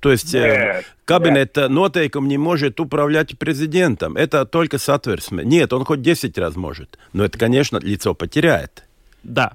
то 0.00 0.10
есть 0.10 0.34
э, 0.34 0.84
кабинет 1.06 1.56
нет. 1.56 1.70
нотейкум 1.70 2.28
не 2.28 2.36
может 2.36 2.78
управлять 2.80 3.38
президентом. 3.38 4.16
Это 4.16 4.44
только 4.44 4.78
соответственно. 4.78 5.40
Нет, 5.40 5.72
он 5.72 5.86
хоть 5.86 6.02
10 6.02 6.36
раз 6.36 6.56
может. 6.56 6.98
Но 7.14 7.24
это, 7.24 7.38
конечно, 7.38 7.78
лицо 7.78 8.12
потеряет. 8.14 8.84
Да. 9.22 9.54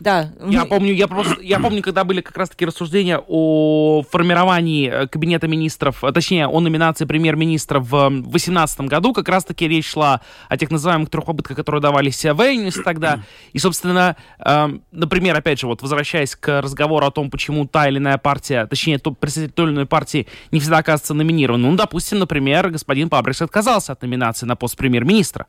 Да. 0.00 0.32
Я 0.46 0.64
помню, 0.64 0.92
я 0.92 1.06
просто, 1.06 1.40
я 1.40 1.60
помню, 1.60 1.82
когда 1.82 2.04
были 2.04 2.20
как 2.20 2.36
раз-таки 2.36 2.66
рассуждения 2.66 3.22
о 3.26 4.02
формировании 4.10 4.90
э, 4.90 5.06
кабинета 5.06 5.46
министров, 5.46 6.02
а 6.02 6.12
точнее, 6.12 6.48
о 6.48 6.60
номинации 6.60 7.04
премьер-министра 7.04 7.78
в 7.78 8.10
2018 8.10 8.80
году, 8.82 9.12
как 9.12 9.28
раз-таки 9.28 9.68
речь 9.68 9.86
шла 9.86 10.20
о 10.48 10.56
тех 10.56 10.70
называемых 10.70 11.10
трех 11.10 11.24
попытках, 11.24 11.56
которые 11.56 11.80
давались 11.80 12.24
в 12.24 12.40
Эйнюсе 12.40 12.82
тогда. 12.82 13.22
И, 13.52 13.58
собственно, 13.58 14.16
э, 14.44 14.78
например, 14.90 15.36
опять 15.36 15.60
же, 15.60 15.66
вот 15.66 15.82
возвращаясь 15.82 16.34
к 16.34 16.60
разговору 16.60 17.06
о 17.06 17.10
том, 17.10 17.30
почему 17.30 17.66
та 17.66 17.88
или 17.88 17.98
иная 17.98 18.18
партия, 18.18 18.66
точнее, 18.66 18.98
то, 18.98 19.12
представитель 19.12 19.54
той 19.54 19.66
или 19.66 19.72
иной 19.74 19.86
партии 19.86 20.26
не 20.50 20.58
всегда 20.58 20.78
оказывается 20.78 21.14
номинирован. 21.14 21.62
Ну, 21.62 21.76
допустим, 21.76 22.18
например, 22.18 22.70
господин 22.70 23.08
Пабрикс 23.08 23.42
отказался 23.42 23.92
от 23.92 24.02
номинации 24.02 24.46
на 24.46 24.56
пост 24.56 24.76
премьер-министра. 24.76 25.46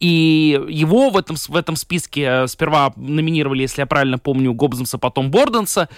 И 0.00 0.60
его 0.68 1.10
в 1.10 1.16
этом, 1.16 1.36
в 1.36 1.56
этом 1.56 1.74
списке 1.74 2.22
э, 2.22 2.46
сперва 2.46 2.92
номинировали, 2.96 3.62
если 3.62 3.82
я 3.82 3.86
правильно 3.86 4.18
помню, 4.18 4.52
Гоббсонса, 4.52 4.98
потом 4.98 5.30
Борденса, 5.30 5.88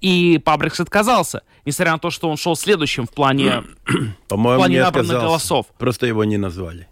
и 0.00 0.40
Пабрикс 0.44 0.78
отказался, 0.80 1.42
несмотря 1.64 1.92
на 1.92 1.98
то, 1.98 2.10
что 2.10 2.30
он 2.30 2.36
шел 2.36 2.54
следующим 2.54 3.06
в 3.06 3.10
плане, 3.10 3.64
в 4.28 4.36
плане 4.36 4.82
набранных 4.82 5.20
голосов. 5.20 5.66
Просто 5.78 6.06
его 6.06 6.24
не 6.24 6.36
назвали. 6.36 6.86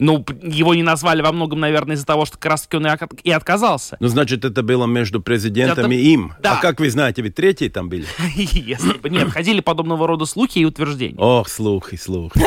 Ну, 0.00 0.24
его 0.42 0.74
не 0.74 0.82
назвали 0.82 1.20
во 1.20 1.30
многом, 1.30 1.60
наверное, 1.60 1.94
из-за 1.94 2.06
того, 2.06 2.24
что 2.24 2.38
как 2.38 2.52
раз-таки 2.52 2.78
он 2.78 2.86
и 3.22 3.30
отказался. 3.30 3.98
Ну, 4.00 4.08
значит, 4.08 4.46
это 4.46 4.62
было 4.62 4.86
между 4.86 5.20
президентом 5.20 5.84
это... 5.84 5.94
и 5.94 6.12
им. 6.12 6.32
Да. 6.42 6.54
А 6.54 6.62
как 6.62 6.80
вы 6.80 6.90
знаете, 6.90 7.20
ведь 7.20 7.34
третьи 7.34 7.68
там 7.68 7.90
были? 7.90 8.06
Если 8.34 8.94
бы 8.94 9.10
нет, 9.10 9.28
ходили 9.30 9.60
подобного 9.60 10.06
рода 10.06 10.24
слухи 10.24 10.58
и 10.60 10.64
утверждения. 10.64 11.18
Ох, 11.18 11.50
слух 11.50 11.92
и 11.92 11.98
слух. 11.98 12.32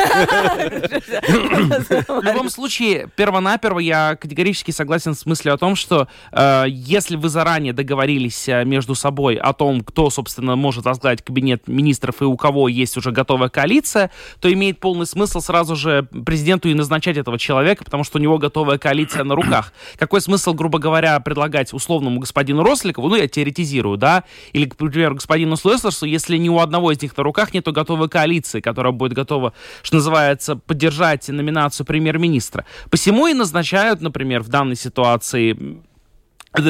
В 2.04 2.22
любом 2.24 2.50
случае, 2.50 3.08
перво-наперво 3.14 3.78
я 3.78 4.16
категорически 4.16 4.72
согласен 4.72 5.14
с 5.14 5.24
мыслью 5.24 5.54
о 5.54 5.56
том, 5.56 5.76
что 5.76 6.08
э, 6.32 6.64
если 6.68 7.14
вы 7.14 7.28
заранее 7.28 7.72
договорились 7.72 8.48
э, 8.48 8.64
между 8.64 8.96
собой 8.96 9.36
о 9.36 9.52
том, 9.52 9.82
кто, 9.82 10.10
собственно, 10.10 10.56
может 10.56 10.86
возглавить 10.86 11.22
кабинет 11.22 11.68
министров 11.68 12.20
и 12.20 12.24
у 12.24 12.36
кого 12.36 12.66
есть 12.68 12.96
уже 12.96 13.12
готовая 13.12 13.48
коалиция, 13.48 14.10
то 14.40 14.52
имеет 14.52 14.80
полный 14.80 15.06
смысл 15.06 15.40
сразу 15.40 15.76
же 15.76 16.08
президенту 16.26 16.68
и 16.68 16.74
назначать 16.74 17.16
этого 17.16 17.38
человека, 17.44 17.84
потому 17.84 18.04
что 18.04 18.18
у 18.18 18.20
него 18.20 18.38
готовая 18.38 18.78
коалиция 18.78 19.24
на 19.24 19.34
руках. 19.34 19.72
Какой 19.98 20.20
смысл, 20.20 20.54
грубо 20.54 20.78
говоря, 20.78 21.20
предлагать 21.20 21.72
условному 21.72 22.18
господину 22.20 22.62
Росликову, 22.62 23.08
ну, 23.08 23.16
я 23.16 23.28
теоретизирую, 23.28 23.96
да, 23.96 24.24
или, 24.52 24.64
к 24.66 24.76
примеру, 24.76 25.14
господину 25.16 25.56
Слэслерсу, 25.56 26.06
если 26.06 26.36
ни 26.36 26.48
у 26.48 26.58
одного 26.58 26.92
из 26.92 27.02
них 27.02 27.16
на 27.16 27.22
руках 27.22 27.54
нету 27.54 27.72
готовой 27.72 28.08
коалиции, 28.08 28.60
которая 28.60 28.92
будет 28.92 29.12
готова, 29.12 29.52
что 29.82 29.96
называется, 29.96 30.56
поддержать 30.56 31.28
номинацию 31.28 31.86
премьер-министра. 31.86 32.64
Посему 32.90 33.26
и 33.26 33.34
назначают, 33.34 34.00
например, 34.00 34.42
в 34.42 34.48
данной 34.48 34.76
ситуации 34.76 35.82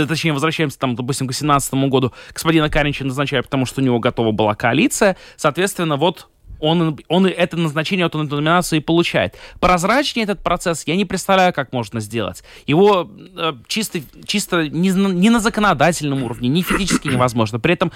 точнее, 0.09 0.33
возвращаемся 0.33 0.78
там, 0.78 0.95
допустим, 0.95 1.26
к 1.26 1.31
2017 1.31 1.75
году, 1.90 2.12
господина 2.33 2.71
Каринча 2.71 3.04
назначают, 3.04 3.47
потому 3.47 3.66
что 3.66 3.83
у 3.83 3.85
него 3.85 3.99
готова 3.99 4.33
была 4.33 4.54
коалиция. 4.54 5.16
Соответственно, 5.37 5.97
вот 5.97 6.28
он, 6.64 6.99
он 7.09 7.26
это 7.26 7.56
назначение, 7.56 8.06
вот 8.06 8.14
он 8.16 8.26
эту 8.26 8.37
номинацию 8.37 8.80
и 8.80 8.83
получает. 8.83 9.37
Прозрачнее 9.61 10.25
этот 10.25 10.42
процесс 10.42 10.85
я 10.87 10.97
не 10.97 11.04
представляю, 11.04 11.52
как 11.52 11.73
можно 11.73 12.00
сделать. 12.00 12.42
Его 12.66 13.11
э, 13.37 13.52
чисто, 13.66 14.00
чисто 14.26 14.68
не, 14.68 14.90
не 14.90 15.30
на 15.30 15.40
законодательном 15.40 16.23
уровне, 16.23 16.49
не 16.49 16.62
физически 16.62 17.09
невозможно. 17.09 17.61
При 17.61 17.75
этом 17.75 17.92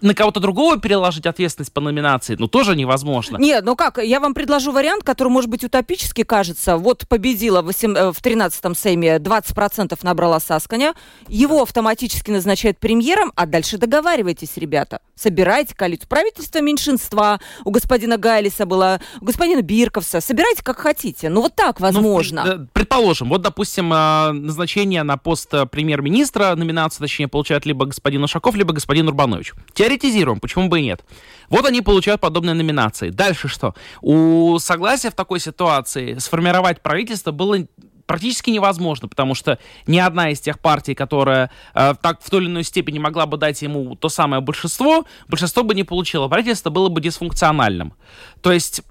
на 0.00 0.14
кого-то 0.14 0.40
другого 0.40 0.78
переложить 0.78 1.26
ответственность 1.26 1.72
по 1.72 1.80
номинации, 1.80 2.36
ну, 2.38 2.48
тоже 2.48 2.76
невозможно. 2.76 3.38
Нет, 3.38 3.64
ну 3.64 3.76
как, 3.76 3.98
я 3.98 4.20
вам 4.20 4.34
предложу 4.34 4.72
вариант, 4.72 5.04
который, 5.04 5.28
может 5.28 5.50
быть, 5.50 5.64
утопически 5.64 6.22
кажется. 6.22 6.76
Вот 6.76 7.06
победила 7.08 7.62
в, 7.62 7.66
8, 7.66 7.96
э, 7.96 8.12
в 8.12 8.22
13-м 8.22 8.74
Сейме, 8.74 9.16
20% 9.16 9.98
набрала 10.02 10.40
Сасканя, 10.40 10.94
его 11.28 11.62
автоматически 11.62 12.30
назначают 12.30 12.78
премьером, 12.78 13.32
а 13.34 13.46
дальше 13.46 13.78
договаривайтесь, 13.78 14.56
ребята. 14.56 15.00
Собирайте 15.14 15.74
коалицию. 15.74 16.08
Правительство 16.08 16.60
меньшинства, 16.60 17.40
у 17.64 17.70
господина 17.70 18.09
Гайлиса 18.16 18.66
было, 18.66 19.00
у 19.20 19.24
господина 19.24 19.62
Бирковса. 19.62 20.20
Собирайте 20.20 20.62
как 20.62 20.78
хотите. 20.78 21.28
Ну, 21.28 21.42
вот 21.42 21.54
так 21.54 21.80
ну, 21.80 21.86
возможно. 21.86 22.44
Ну, 22.44 22.68
предположим, 22.72 23.28
вот, 23.28 23.42
допустим, 23.42 23.92
э, 23.92 24.32
назначение 24.32 25.02
на 25.02 25.16
пост 25.16 25.50
премьер-министра, 25.70 26.54
номинацию, 26.54 27.06
точнее, 27.06 27.28
получает 27.28 27.66
либо 27.66 27.86
господин 27.86 28.22
Ушаков, 28.24 28.54
либо 28.54 28.72
господин 28.72 29.08
Урбанович. 29.08 29.52
Теоретизируем, 29.74 30.40
почему 30.40 30.68
бы 30.68 30.80
и 30.80 30.82
нет. 30.82 31.04
Вот 31.48 31.66
они 31.66 31.80
получают 31.80 32.20
подобные 32.20 32.54
номинации. 32.54 33.10
Дальше 33.10 33.48
что? 33.48 33.74
У 34.00 34.58
согласия 34.58 35.10
в 35.10 35.14
такой 35.14 35.40
ситуации 35.40 36.16
сформировать 36.18 36.82
правительство 36.82 37.32
было 37.32 37.66
практически 38.10 38.50
невозможно, 38.50 39.06
потому 39.06 39.36
что 39.36 39.60
ни 39.86 39.96
одна 39.96 40.30
из 40.30 40.40
тех 40.40 40.58
партий, 40.58 40.96
которая 40.96 41.48
э, 41.74 41.94
так 42.02 42.20
в 42.20 42.28
той 42.28 42.40
или 42.40 42.48
иной 42.48 42.64
степени 42.64 42.98
могла 42.98 43.24
бы 43.24 43.36
дать 43.36 43.62
ему 43.62 43.94
то 43.94 44.08
самое 44.08 44.42
большинство, 44.42 45.06
большинство 45.28 45.62
бы 45.62 45.76
не 45.76 45.84
получило. 45.84 46.26
Правительство 46.26 46.70
было 46.70 46.88
бы 46.88 47.00
дисфункциональным. 47.00 47.92
То 48.40 48.50
есть 48.50 48.82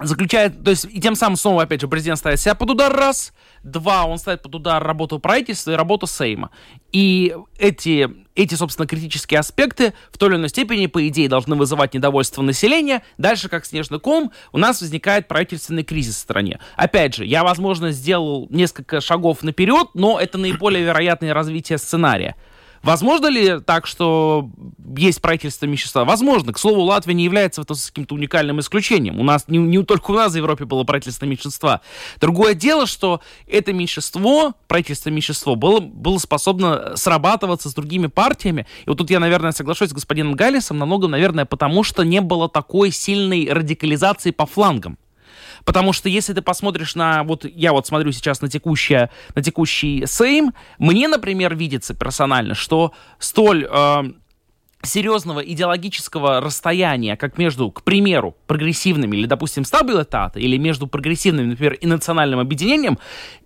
заключает, 0.00 0.62
то 0.62 0.70
есть 0.70 0.86
и 0.90 1.00
тем 1.00 1.14
самым 1.14 1.36
снова, 1.36 1.62
опять 1.62 1.80
же, 1.80 1.88
президент 1.88 2.18
ставит 2.18 2.40
себя 2.40 2.54
под 2.54 2.70
удар 2.70 2.92
раз, 2.92 3.32
два, 3.62 4.04
он 4.04 4.18
ставит 4.18 4.42
под 4.42 4.54
удар 4.54 4.82
работу 4.82 5.18
правительства 5.18 5.72
и 5.72 5.74
работу 5.74 6.06
Сейма. 6.06 6.50
И 6.92 7.34
эти, 7.58 8.08
эти, 8.34 8.54
собственно, 8.54 8.86
критические 8.86 9.40
аспекты 9.40 9.94
в 10.10 10.18
той 10.18 10.30
или 10.30 10.36
иной 10.36 10.48
степени, 10.48 10.86
по 10.86 11.06
идее, 11.08 11.28
должны 11.28 11.56
вызывать 11.56 11.94
недовольство 11.94 12.42
населения. 12.42 13.02
Дальше, 13.18 13.48
как 13.48 13.66
снежный 13.66 14.00
ком, 14.00 14.32
у 14.52 14.58
нас 14.58 14.80
возникает 14.80 15.28
правительственный 15.28 15.82
кризис 15.82 16.16
в 16.16 16.20
стране. 16.20 16.60
Опять 16.76 17.16
же, 17.16 17.26
я, 17.26 17.42
возможно, 17.44 17.90
сделал 17.90 18.46
несколько 18.50 19.00
шагов 19.00 19.42
наперед, 19.42 19.88
но 19.94 20.18
это 20.20 20.38
наиболее 20.38 20.84
вероятное 20.84 21.34
развитие 21.34 21.78
сценария. 21.78 22.36
Возможно 22.82 23.26
ли 23.26 23.60
так, 23.60 23.86
что 23.86 24.50
есть 24.96 25.20
правительство 25.20 25.66
меньшинства? 25.66 26.04
Возможно. 26.04 26.52
К 26.52 26.58
слову, 26.58 26.82
Латвия 26.82 27.14
не 27.14 27.24
является 27.24 27.60
вот 27.60 27.68
каким-то 27.68 28.14
уникальным 28.14 28.60
исключением. 28.60 29.18
У 29.20 29.24
нас, 29.24 29.48
не, 29.48 29.58
не 29.58 29.82
только 29.84 30.10
у 30.10 30.14
нас 30.14 30.32
в 30.32 30.36
Европе 30.36 30.64
было 30.64 30.84
правительство 30.84 31.26
меньшинства. 31.26 31.80
Другое 32.20 32.54
дело, 32.54 32.86
что 32.86 33.20
это 33.46 33.72
меньшинство, 33.72 34.54
правительство 34.66 35.10
меньшинство, 35.10 35.56
было, 35.56 35.80
было 35.80 36.18
способно 36.18 36.96
срабатываться 36.96 37.70
с 37.70 37.74
другими 37.74 38.06
партиями. 38.06 38.66
И 38.84 38.88
вот 38.88 38.98
тут 38.98 39.10
я, 39.10 39.20
наверное, 39.20 39.52
соглашусь 39.52 39.90
с 39.90 39.92
господином 39.92 40.34
Галлисом, 40.34 40.78
намного, 40.78 41.08
наверное, 41.08 41.44
потому 41.44 41.82
что 41.82 42.04
не 42.04 42.20
было 42.20 42.48
такой 42.48 42.90
сильной 42.90 43.48
радикализации 43.52 44.30
по 44.30 44.46
флангам. 44.46 44.98
Потому 45.68 45.92
что 45.92 46.08
если 46.08 46.32
ты 46.32 46.40
посмотришь 46.40 46.94
на... 46.94 47.24
Вот 47.24 47.44
я 47.44 47.74
вот 47.74 47.86
смотрю 47.86 48.10
сейчас 48.10 48.40
на, 48.40 48.48
текущее, 48.48 49.10
на 49.34 49.42
текущий 49.42 50.06
Сейм, 50.06 50.54
мне, 50.78 51.08
например, 51.08 51.54
видится 51.54 51.92
персонально, 51.92 52.54
что 52.54 52.94
столь... 53.18 53.68
Э, 53.70 54.04
серьезного 54.82 55.40
идеологического 55.40 56.40
расстояния, 56.40 57.16
как 57.16 57.36
между, 57.36 57.70
к 57.70 57.82
примеру, 57.82 58.36
прогрессивными 58.46 59.16
или, 59.16 59.26
допустим, 59.26 59.64
стабилитата, 59.64 60.38
или 60.38 60.56
между 60.56 60.86
прогрессивным, 60.86 61.50
например, 61.50 61.74
и 61.74 61.86
национальным 61.86 62.38
объединением, 62.38 62.98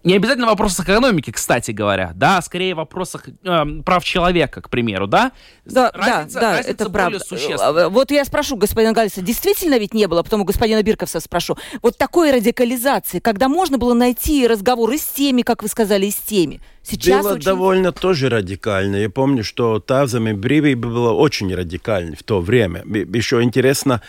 не 0.05 0.15
обязательно 0.15 0.47
в 0.47 0.51
вопросах 0.51 0.89
экономики, 0.89 1.31
кстати 1.31 1.71
говоря, 1.71 2.13
да, 2.15 2.39
а 2.39 2.43
скорее 2.43 2.75
в 2.75 2.79
вопросах 2.79 3.29
э, 3.29 3.65
прав 3.85 4.05
человека, 4.05 4.61
к 4.61 4.69
примеру, 4.69 5.07
да? 5.07 5.33
Да, 5.65 5.91
разница, 5.95 6.41
да, 6.41 6.53
да, 6.53 6.61
это 6.61 6.91
правда. 6.91 7.19
Существенна. 7.21 7.89
Вот 7.89 8.11
я 8.11 8.25
спрошу 8.25 8.57
господина 8.57 8.93
Галиса, 8.93 9.23
действительно 9.23 9.79
ведь 9.79 9.95
не 9.95 10.07
было, 10.07 10.23
потом 10.23 10.43
у 10.43 10.45
господина 10.45 10.83
Бирковса 10.83 11.21
спрошу, 11.21 11.57
вот 11.81 11.97
такой 11.97 12.31
радикализации, 12.31 13.21
когда 13.21 13.49
можно 13.49 13.79
было 13.79 13.95
найти 13.95 14.47
разговоры 14.47 14.99
с 14.99 15.07
теми, 15.07 15.43
как 15.43 15.63
вы 15.63 15.69
сказали, 15.69 16.07
и 16.07 16.11
с 16.11 16.17
теми, 16.17 16.61
Сейчас 16.83 17.25
было 17.25 17.35
очень... 17.35 17.45
довольно 17.45 17.93
тоже 17.93 18.29
радикально. 18.29 18.97
Я 18.97 19.11
помню, 19.11 19.45
что 19.45 19.79
Тазами 19.79 20.33
Бриви 20.33 20.75
было 20.75 21.13
очень 21.13 21.55
радикально 21.55 22.17
в 22.17 22.23
то 22.23 22.41
время. 22.41 22.83
Еще 22.85 23.43
интересно, 23.43 24.03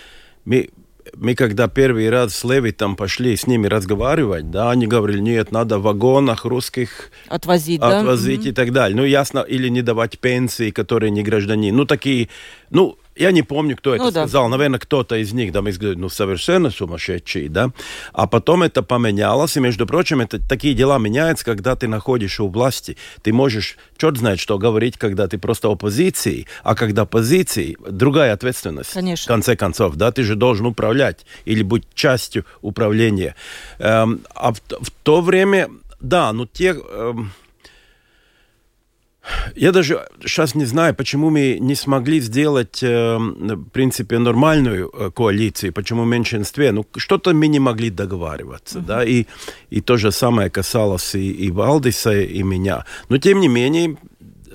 мы, 0.46 0.70
мы 1.16 1.36
когда 1.36 1.68
первый 1.68 2.10
раз 2.10 2.36
с 2.36 2.44
Левитом 2.44 2.96
пошли 2.96 3.36
с 3.36 3.46
ними 3.46 3.68
разговаривать, 3.68 4.50
да, 4.50 4.72
они 4.72 4.88
говорили, 4.88 5.20
нет, 5.20 5.52
надо 5.52 5.78
в 5.78 5.84
вагонах 5.84 6.46
русских 6.46 7.12
отвозить, 7.28 7.82
отвозить 7.82 8.44
да? 8.44 8.50
и 8.50 8.54
так 8.54 8.72
далее. 8.72 8.98
Ну, 8.98 9.06
ясно, 9.06 9.40
или 9.40 9.70
не 9.70 9.82
давать 9.82 10.18
пенсии, 10.20 10.72
которые 10.72 11.12
не 11.12 11.22
граждане. 11.22 11.72
Ну, 11.72 11.86
такие, 11.86 12.30
ну, 12.72 12.98
я 13.16 13.32
не 13.32 13.44
помню, 13.44 13.78
кто 13.78 13.94
это 13.96 14.06
ну, 14.06 14.12
сказал. 14.12 14.46
Да. 14.46 14.58
Наверное, 14.58 14.80
кто-то 14.80 15.16
из 15.16 15.34
них, 15.34 15.52
да, 15.52 15.62
мы 15.62 15.72
сказали, 15.74 15.96
ну, 15.96 16.10
совершенно 16.10 16.70
сумасшедший, 16.70 17.48
да. 17.48 17.72
А 18.12 18.28
потом 18.28 18.64
это 18.64 18.84
поменялось, 18.84 19.56
и, 19.58 19.60
между 19.60 19.86
прочим, 19.86 20.22
это, 20.22 20.40
такие 20.40 20.74
дела 20.74 20.98
меняются, 20.98 21.46
когда 21.46 21.76
ты 21.76 21.88
находишься 21.88 22.44
у 22.44 22.50
власти. 22.50 22.98
Ты 23.22 23.34
можешь, 23.34 23.78
черт 23.98 24.18
знает, 24.18 24.40
что 24.40 24.58
говорить, 24.58 24.98
когда 24.98 25.28
ты 25.28 25.38
просто 25.38 25.72
оппозиции, 25.72 26.48
а 26.64 26.76
когда 26.76 27.06
позиции, 27.06 27.78
другая 27.88 28.34
ответственность. 28.34 28.94
Конечно. 28.94 29.26
В 29.26 29.28
конце 29.28 29.56
концов, 29.56 29.96
да, 29.96 30.12
ты 30.12 30.24
же 30.24 30.36
должен 30.36 30.66
управлять 30.66 31.26
или 31.46 31.64
быть 31.64 31.84
частью 31.94 32.46
управления. 32.62 33.36
Эм, 33.80 34.22
а 34.36 34.54
в, 34.54 34.60
в 34.70 34.92
то 35.04 35.22
время, 35.22 35.70
да, 36.00 36.34
ну, 36.34 36.46
те... 36.46 36.76
Эм, 36.76 37.32
я 39.56 39.72
даже 39.72 40.08
сейчас 40.22 40.56
не 40.56 40.66
знаю, 40.66 40.96
почему 40.96 41.30
мы 41.30 41.58
не 41.60 41.76
смогли 41.76 42.20
сделать, 42.20 42.84
э, 42.84 43.18
в 43.18 43.70
принципе, 43.70 44.20
нормальную 44.20 44.90
э, 44.94 45.12
коалицию, 45.12 45.74
почему 45.74 46.04
в 46.04 46.08
меньшинстве. 46.08 46.72
Ну, 46.72 46.86
что-то 46.98 47.34
мы 47.34 47.48
не 47.48 47.60
могли 47.60 47.90
договариваться, 47.90 48.80
uh-huh. 48.80 48.86
да, 48.86 49.04
и, 49.06 49.26
и 49.70 49.82
то 49.82 49.98
же 49.98 50.12
самое 50.12 50.50
касалось 50.50 51.16
и, 51.16 51.32
и 51.32 51.52
Валдиса, 51.52 52.22
и 52.22 52.44
меня. 52.44 52.86
Но, 53.10 53.18
тем 53.18 53.40
не 53.40 53.48
менее, 53.48 53.98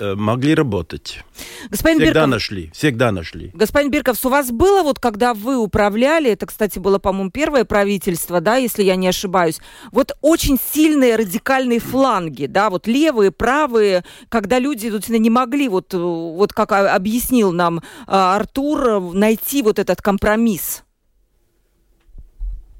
могли 0.00 0.54
работать. 0.54 1.24
Господин 1.70 2.00
всегда 2.00 2.20
Бирков, 2.20 2.30
нашли, 2.30 2.70
всегда 2.72 3.12
нашли. 3.12 3.50
Господин 3.54 3.90
Бирковс, 3.90 4.24
у 4.24 4.28
вас 4.28 4.50
было 4.50 4.82
вот, 4.82 4.98
когда 4.98 5.34
вы 5.34 5.56
управляли, 5.56 6.30
это, 6.30 6.46
кстати, 6.46 6.78
было, 6.78 6.98
по-моему, 6.98 7.30
первое 7.30 7.64
правительство, 7.64 8.40
да, 8.40 8.56
если 8.56 8.82
я 8.82 8.96
не 8.96 9.08
ошибаюсь, 9.08 9.60
вот 9.92 10.12
очень 10.20 10.56
сильные 10.58 11.16
радикальные 11.16 11.80
фланги, 11.80 12.46
да, 12.46 12.70
вот 12.70 12.86
левые, 12.86 13.32
правые, 13.32 14.04
когда 14.28 14.58
люди 14.58 14.90
тут 14.90 15.08
не 15.08 15.30
могли, 15.30 15.68
вот, 15.68 15.94
вот 15.94 16.52
как 16.52 16.72
объяснил 16.72 17.52
нам 17.52 17.80
а, 18.06 18.36
Артур, 18.36 19.14
найти 19.14 19.62
вот 19.62 19.78
этот 19.78 20.02
компромисс. 20.02 20.84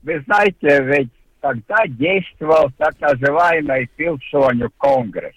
Вы 0.03 0.23
знаете, 0.27 0.83
ведь 0.85 1.11
тогда 1.41 1.87
действовал 1.87 2.71
так 2.79 2.99
называемый 3.01 3.89
Пилсоню 3.97 4.71
Конгресс 4.79 5.35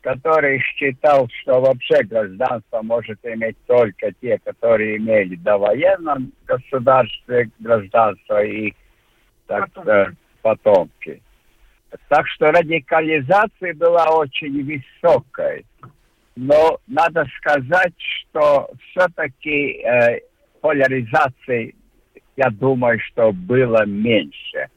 который 0.00 0.60
считал, 0.60 1.28
что 1.42 1.60
вообще 1.60 2.02
гражданство 2.04 2.82
может 2.82 3.18
иметь 3.24 3.56
только 3.66 4.12
те, 4.20 4.38
которые 4.38 4.96
имели 4.96 5.36
до 5.36 5.58
военном 5.58 6.32
государстве 6.46 7.50
гражданство 7.58 8.42
и 8.42 8.72
так, 9.46 9.70
Потом. 9.72 10.16
потомки. 10.42 11.22
Так 12.08 12.26
что 12.28 12.50
радикализация 12.52 13.74
была 13.74 14.06
очень 14.10 14.64
высокой. 14.64 15.66
Но 16.36 16.78
надо 16.86 17.26
сказать, 17.36 17.94
что 17.98 18.70
все-таки 18.90 19.82
э, 19.82 20.20
поляризации, 20.60 21.74
я 22.36 22.48
думаю, 22.50 22.98
что 23.00 23.32
было 23.32 23.84
меньше. 23.84 24.68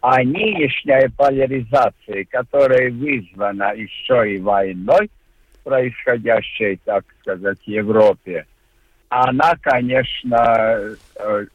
А 0.00 0.22
нынешняя 0.22 1.10
поляризация, 1.14 2.24
которая 2.30 2.90
вызвана 2.90 3.74
еще 3.74 4.34
и 4.34 4.38
войной, 4.38 5.10
происходящей, 5.62 6.80
так 6.84 7.04
сказать, 7.20 7.58
в 7.58 7.68
Европе, 7.68 8.46
она, 9.10 9.56
конечно, 9.60 10.96
э, 11.16 11.46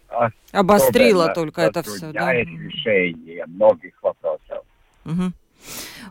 обострила 0.52 1.34
только 1.34 1.62
это 1.62 1.82
все, 1.84 2.12
да? 2.12 2.34
решение 2.34 3.46
многих 3.48 3.94
вопросов. 4.04 4.64
Угу. 5.06 5.32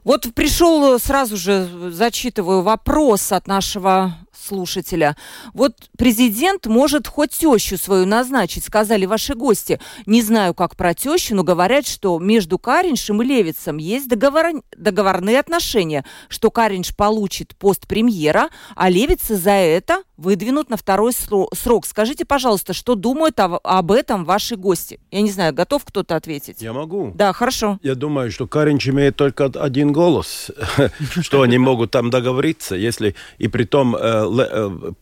Вот 0.04 0.34
пришел 0.34 0.98
сразу 0.98 1.36
же, 1.36 1.66
зачитываю 1.90 2.62
вопрос 2.62 3.30
от 3.30 3.46
нашего 3.46 4.12
слушателя. 4.44 5.16
Вот 5.52 5.74
президент 5.96 6.66
может 6.66 7.06
хоть 7.06 7.30
тещу 7.30 7.78
свою 7.78 8.06
назначить, 8.06 8.64
сказали 8.64 9.06
ваши 9.06 9.34
гости. 9.34 9.80
Не 10.06 10.22
знаю, 10.22 10.54
как 10.54 10.76
про 10.76 10.94
тещу, 10.94 11.34
но 11.34 11.42
говорят, 11.42 11.86
что 11.86 12.18
между 12.18 12.58
Кариншем 12.58 13.22
и 13.22 13.24
Левицем 13.24 13.78
есть 13.78 14.08
договор... 14.08 14.62
договорные 14.76 15.38
отношения, 15.40 16.04
что 16.28 16.50
Каринш 16.50 16.94
получит 16.94 17.56
пост 17.56 17.86
премьера, 17.86 18.48
а 18.76 18.90
Левица 18.90 19.36
за 19.36 19.52
это 19.52 20.02
выдвинут 20.16 20.70
на 20.70 20.76
второй 20.76 21.12
срок. 21.12 21.86
Скажите, 21.86 22.24
пожалуйста, 22.24 22.72
что 22.72 22.94
думают 22.94 23.38
об 23.40 23.92
этом 23.92 24.24
ваши 24.24 24.56
гости? 24.56 25.00
Я 25.10 25.20
не 25.22 25.30
знаю, 25.30 25.52
готов 25.52 25.84
кто-то 25.84 26.16
ответить? 26.16 26.62
Я 26.62 26.72
могу. 26.72 27.12
Да, 27.14 27.32
хорошо. 27.32 27.78
Я 27.82 27.94
думаю, 27.94 28.30
что 28.30 28.46
Каринч 28.46 28.88
имеет 28.88 29.16
только 29.16 29.46
один 29.46 29.92
голос, 29.92 30.50
что 31.20 31.42
они 31.42 31.58
могут 31.58 31.90
там 31.90 32.10
договориться, 32.10 32.76
если 32.76 33.14
и 33.38 33.48
при 33.48 33.64
том 33.64 33.96
э, 33.96 34.24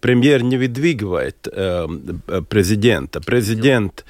премьер 0.01 0.43
не 0.43 0.57
выдвигает 0.57 1.49
э, 1.51 1.87
президента. 2.49 3.21
Президент 3.21 4.05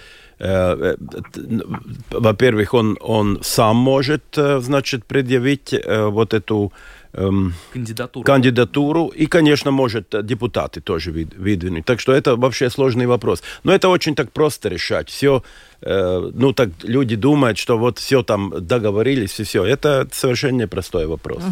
во-первых, 2.10 2.74
он, 2.74 2.98
он 3.00 3.38
сам 3.42 3.76
может, 3.76 4.24
значит, 4.34 5.04
предъявить 5.04 5.72
вот 5.86 6.34
эту 6.34 6.72
эм, 7.12 7.54
кандидатуру. 7.72 8.24
кандидатуру. 8.24 9.06
И, 9.08 9.26
конечно, 9.26 9.70
может 9.70 10.14
депутаты 10.26 10.80
тоже 10.80 11.12
выдвинуть. 11.12 11.84
Так 11.84 12.00
что 12.00 12.12
это 12.12 12.34
вообще 12.34 12.70
сложный 12.70 13.06
вопрос. 13.06 13.42
Но 13.64 13.72
это 13.72 13.88
очень 13.88 14.14
так 14.14 14.32
просто 14.32 14.68
решать. 14.68 15.08
Все, 15.08 15.42
э, 15.82 16.30
ну 16.34 16.52
так 16.52 16.70
люди 16.82 17.16
думают, 17.16 17.58
что 17.58 17.78
вот 17.78 17.98
все 17.98 18.22
там 18.22 18.52
договорились 18.66 19.38
и 19.40 19.44
все. 19.44 19.64
Это 19.64 20.08
совершенно 20.12 20.62
непростой 20.62 21.06
вопрос. 21.06 21.42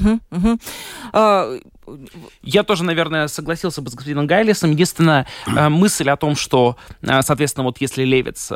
А, 1.13 1.59
я 2.43 2.63
тоже, 2.63 2.85
наверное, 2.85 3.27
согласился 3.27 3.83
бы 3.83 3.91
с 3.91 3.95
господином 3.95 4.27
Гайлисом. 4.27 4.71
Единственная 4.71 5.27
э, 5.47 5.69
мысль 5.69 6.09
о 6.09 6.17
том, 6.17 6.37
что, 6.37 6.77
э, 7.03 7.23
соответственно, 7.23 7.65
вот 7.65 7.81
если 7.81 8.05
Левиц 8.05 8.51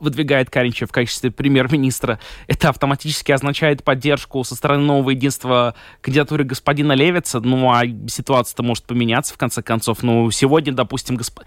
выдвигает 0.00 0.50
Каринча 0.50 0.86
в 0.86 0.92
качестве 0.92 1.30
премьер-министра, 1.30 2.18
это 2.46 2.68
автоматически 2.68 3.32
означает 3.32 3.84
поддержку 3.84 4.42
со 4.44 4.54
стороны 4.54 4.84
нового 4.84 5.10
единства 5.10 5.74
кандидатуры 6.00 6.44
господина 6.44 6.92
Левица. 6.92 7.40
Ну, 7.40 7.70
а 7.70 7.82
ситуация-то 8.08 8.62
может 8.62 8.84
поменяться, 8.84 9.34
в 9.34 9.38
конце 9.38 9.62
концов. 9.62 10.02
Ну, 10.02 10.30
сегодня, 10.30 10.72
допустим, 10.72 11.16
госп... 11.16 11.40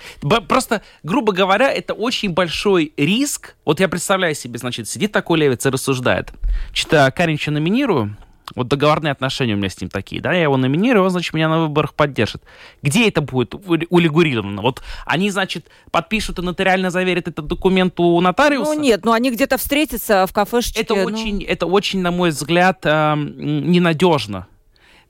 просто, 0.48 0.82
грубо 1.04 1.34
говоря, 1.34 1.72
это 1.72 1.94
очень 1.94 2.32
большой 2.32 2.94
риск. 2.98 3.56
Вот 3.66 3.80
я 3.80 3.90
представляю 3.90 4.36
себе, 4.36 4.60
значит, 4.60 4.88
сидит 4.88 5.12
такой 5.12 5.40
Левиц 5.40 5.66
и 5.66 5.70
рассуждает. 5.70 6.32
Что-то 6.72 7.12
Каринча 7.12 7.52
номинирую, 7.52 8.16
вот 8.54 8.68
договорные 8.68 9.12
отношения 9.12 9.56
у 9.56 9.58
меня 9.58 9.70
с 9.70 9.82
ним 9.82 9.90
такие, 9.90 10.22
да, 10.22 10.32
я 10.34 10.44
его 10.44 10.56
номинирую, 10.56 11.04
он, 11.04 11.10
значит, 11.10 11.34
меня 11.34 11.50
на 11.50 11.62
выборах 11.62 11.96
поддержит. 11.96 12.44
Где 12.84 13.08
это 13.08 13.22
будет 13.22 13.56
урегулировано? 13.56 14.62
Вот 14.62 14.84
они, 15.06 15.32
значит, 15.32 15.68
подпишут 15.90 16.38
и 16.40 16.42
нотариально 16.44 16.92
заверят 16.92 17.28
этот 17.28 17.48
документ 17.48 18.00
у 18.00 18.22
нотариуса? 18.22 18.74
Ну 18.74 18.80
нет, 18.80 19.04
ну 19.04 19.14
они 19.14 19.32
где-то 19.32 19.58
встретятся 19.58 20.28
в 20.28 20.34
кафешечке. 20.34 20.82
Это, 20.82 20.96
ну... 20.96 21.04
очень, 21.04 21.44
это 21.44 21.66
очень, 21.66 22.02
на 22.02 22.12
мой 22.12 22.30
взгляд, 22.30 22.80
э, 22.84 23.16
ненадежно. 23.16 24.48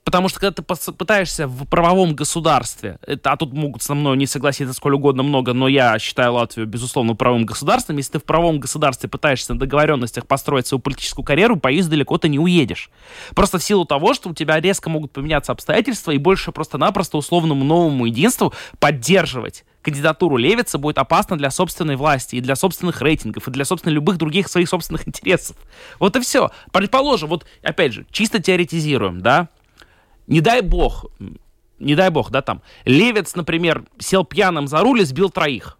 Потому 0.06 0.28
что 0.28 0.38
когда 0.38 0.62
ты 0.62 0.92
пытаешься 0.92 1.48
в 1.48 1.64
правовом 1.64 2.14
государстве, 2.14 2.98
это, 3.04 3.32
а 3.32 3.36
тут 3.36 3.52
могут 3.52 3.82
со 3.82 3.92
мной 3.96 4.16
не 4.16 4.26
согласиться 4.26 4.72
сколь 4.72 4.94
угодно 4.94 5.24
много, 5.24 5.52
но 5.52 5.66
я 5.66 5.98
считаю 5.98 6.34
Латвию, 6.34 6.68
безусловно, 6.68 7.16
правовым 7.16 7.44
государством. 7.44 7.96
Если 7.96 8.12
ты 8.12 8.18
в 8.20 8.24
правовом 8.24 8.60
государстве 8.60 9.08
пытаешься 9.08 9.54
на 9.54 9.58
договоренностях 9.58 10.28
построить 10.28 10.68
свою 10.68 10.80
политическую 10.80 11.24
карьеру, 11.24 11.56
боюсь, 11.56 11.86
далеко 11.86 12.18
ты 12.18 12.28
не 12.28 12.38
уедешь. 12.38 12.88
Просто 13.34 13.58
в 13.58 13.64
силу 13.64 13.84
того, 13.84 14.14
что 14.14 14.28
у 14.28 14.32
тебя 14.32 14.60
резко 14.60 14.88
могут 14.88 15.10
поменяться 15.10 15.50
обстоятельства, 15.50 16.12
и 16.12 16.18
больше 16.18 16.52
просто-напросто 16.52 17.16
условному 17.16 17.64
новому 17.64 18.06
единству 18.06 18.54
поддерживать 18.78 19.64
кандидатуру 19.82 20.36
Левица 20.36 20.78
будет 20.78 20.98
опасно 20.98 21.36
для 21.36 21.50
собственной 21.50 21.96
власти 21.96 22.36
и 22.36 22.40
для 22.40 22.54
собственных 22.54 23.02
рейтингов, 23.02 23.46
и 23.48 23.50
для, 23.50 23.64
собственно, 23.64 23.92
любых 23.92 24.18
других 24.18 24.48
своих 24.48 24.68
собственных 24.68 25.06
интересов. 25.08 25.56
Вот 25.98 26.14
и 26.14 26.20
все. 26.20 26.50
Предположим, 26.72 27.28
вот, 27.28 27.44
опять 27.62 27.92
же, 27.92 28.06
чисто 28.10 28.40
теоретизируем, 28.40 29.20
да, 29.20 29.48
не 30.26 30.40
дай 30.40 30.62
бог, 30.62 31.06
не 31.78 31.94
дай 31.94 32.10
бог, 32.10 32.30
да, 32.30 32.42
там, 32.42 32.62
Левец, 32.84 33.34
например, 33.34 33.84
сел 33.98 34.24
пьяным 34.24 34.66
за 34.68 34.80
руль 34.80 35.00
и 35.00 35.04
сбил 35.04 35.30
троих 35.30 35.78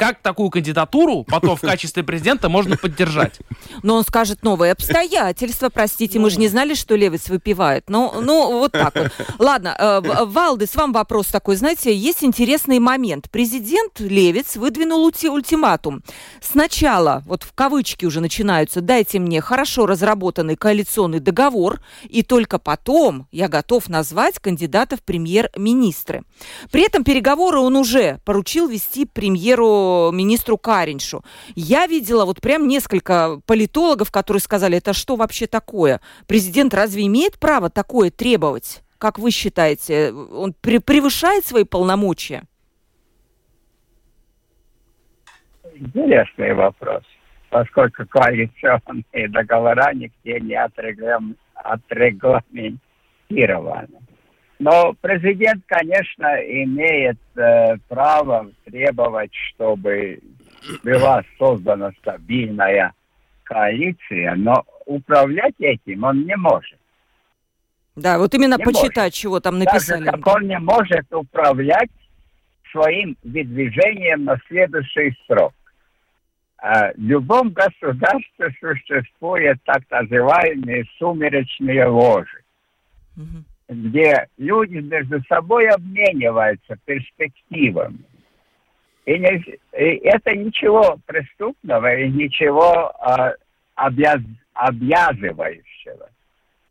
как 0.00 0.20
такую 0.22 0.48
кандидатуру 0.48 1.24
потом 1.24 1.56
в 1.56 1.60
качестве 1.60 2.02
президента 2.02 2.48
можно 2.48 2.78
поддержать? 2.78 3.38
Но 3.82 3.96
он 3.96 4.02
скажет 4.02 4.42
новые 4.42 4.72
обстоятельства, 4.72 5.68
простите, 5.68 6.18
мы 6.18 6.30
же 6.30 6.40
не 6.40 6.48
знали, 6.48 6.72
что 6.72 6.94
Левиц 6.94 7.28
выпивает. 7.28 7.90
Ну, 7.90 8.22
ну 8.22 8.60
вот 8.60 8.72
так 8.72 8.94
вот. 8.94 9.12
Ладно, 9.38 9.76
э, 9.78 10.24
Валдес, 10.24 10.74
вам 10.74 10.94
вопрос 10.94 11.26
такой. 11.26 11.56
Знаете, 11.56 11.94
есть 11.94 12.24
интересный 12.24 12.78
момент. 12.78 13.28
Президент 13.30 14.00
Левиц 14.00 14.56
выдвинул 14.56 15.04
ульти 15.04 15.28
ультиматум. 15.28 16.02
Сначала, 16.40 17.22
вот 17.26 17.42
в 17.42 17.52
кавычки 17.52 18.06
уже 18.06 18.20
начинаются, 18.20 18.80
дайте 18.80 19.18
мне 19.18 19.42
хорошо 19.42 19.84
разработанный 19.84 20.56
коалиционный 20.56 21.20
договор, 21.20 21.78
и 22.08 22.22
только 22.22 22.58
потом 22.58 23.26
я 23.32 23.48
готов 23.48 23.90
назвать 23.90 24.38
кандидатов 24.38 25.02
премьер-министры. 25.02 26.22
При 26.72 26.86
этом 26.86 27.04
переговоры 27.04 27.58
он 27.58 27.76
уже 27.76 28.18
поручил 28.24 28.66
вести 28.66 29.04
премьеру 29.04 29.89
министру 30.12 30.58
Кариншу. 30.58 31.24
Я 31.54 31.86
видела 31.86 32.24
вот 32.24 32.40
прям 32.40 32.68
несколько 32.68 33.40
политологов, 33.46 34.10
которые 34.10 34.40
сказали, 34.40 34.78
это 34.78 34.92
что 34.92 35.16
вообще 35.16 35.46
такое? 35.46 36.00
Президент 36.26 36.74
разве 36.74 37.06
имеет 37.06 37.38
право 37.38 37.70
такое 37.70 38.10
требовать? 38.10 38.82
Как 38.98 39.18
вы 39.18 39.30
считаете, 39.30 40.12
он 40.12 40.52
превышает 40.52 41.46
свои 41.46 41.64
полномочия? 41.64 42.42
Интересный 45.74 46.52
вопрос, 46.52 47.02
поскольку 47.48 48.04
коалиционные 48.06 49.28
договора 49.30 49.94
нигде 49.94 50.38
не 50.40 50.54
отрегламентированы. 51.54 54.09
Но 54.60 54.94
президент, 55.00 55.64
конечно, 55.66 56.26
имеет 56.42 57.18
э, 57.34 57.78
право 57.88 58.46
требовать, 58.66 59.34
чтобы 59.34 60.20
была 60.84 61.24
создана 61.38 61.92
стабильная 62.02 62.92
коалиция, 63.44 64.34
но 64.36 64.62
управлять 64.84 65.54
этим 65.60 66.04
он 66.04 66.26
не 66.26 66.36
может. 66.36 66.78
Да, 67.96 68.18
вот 68.18 68.34
именно 68.34 68.58
не 68.58 68.64
почитать, 68.64 68.96
может. 68.96 69.14
чего 69.14 69.40
там 69.40 69.58
написали. 69.58 70.04
Так 70.04 70.16
как 70.16 70.36
он 70.36 70.46
не 70.46 70.58
может 70.58 71.10
управлять 71.10 71.90
своим 72.70 73.16
выдвижением 73.24 74.24
на 74.24 74.38
следующий 74.46 75.16
срок. 75.26 75.54
А 76.58 76.92
в 76.92 76.98
любом 76.98 77.48
государстве 77.48 78.54
существуют 78.60 79.58
так 79.64 79.84
называемые 79.90 80.84
сумеречные 80.98 81.86
ложи. 81.86 82.42
Угу 83.16 83.44
где 83.70 84.26
люди 84.36 84.78
между 84.78 85.22
собой 85.28 85.68
обмениваются 85.68 86.76
перспективами. 86.84 88.04
И, 89.06 89.18
не, 89.18 89.44
и 89.78 90.00
это 90.06 90.34
ничего 90.34 90.98
преступного 91.06 91.94
и 91.94 92.10
ничего 92.10 92.92
а, 93.00 93.34
обяз, 93.76 94.20
обязывающего. 94.54 96.08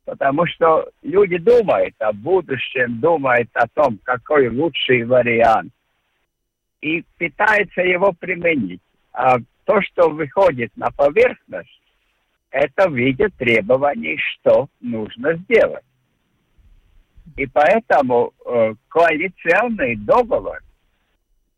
Потому 0.05 0.45
что 0.47 0.89
люди 1.01 1.37
думают 1.37 1.95
о 1.99 2.11
будущем, 2.11 2.99
думают 2.99 3.49
о 3.53 3.67
том, 3.67 3.99
какой 4.03 4.49
лучший 4.49 5.03
вариант. 5.05 5.71
И 6.81 7.03
пытаются 7.17 7.81
его 7.81 8.11
применить. 8.11 8.81
А 9.13 9.37
то, 9.65 9.81
что 9.81 10.09
выходит 10.09 10.75
на 10.75 10.91
поверхность, 10.91 11.81
это 12.51 12.89
в 12.89 12.95
виде 12.95 13.29
требований, 13.37 14.17
что 14.17 14.67
нужно 14.81 15.35
сделать. 15.35 15.83
И 17.35 17.45
поэтому 17.47 18.33
э, 18.45 18.73
коалиционный 18.89 19.95
договор 19.95 20.59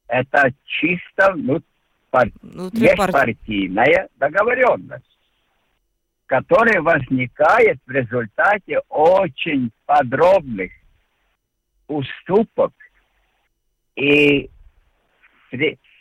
это 0.07 0.51
чисто 0.65 1.34
ну, 1.36 1.62
пар... 2.10 2.27
межпартийная 2.43 4.10
договоренность, 4.17 5.17
которая 6.25 6.81
возникает 6.81 7.79
в 7.86 7.91
результате 7.91 8.79
очень 8.89 9.71
подробных 9.86 10.71
уступок 11.88 12.73
и 13.95 14.49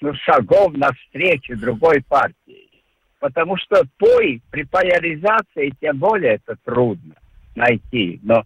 ну, 0.01 0.15
шагов 0.15 0.73
навстречу 0.75 1.57
другой 1.57 2.03
партии. 2.03 2.69
Потому 3.21 3.57
что 3.59 3.83
той 3.99 4.43
при 4.51 4.65
поляризации 4.65 5.73
тем 5.81 5.99
более 5.99 6.37
это 6.37 6.57
трудно 6.65 7.15
найти. 7.55 8.19
Но 8.23 8.45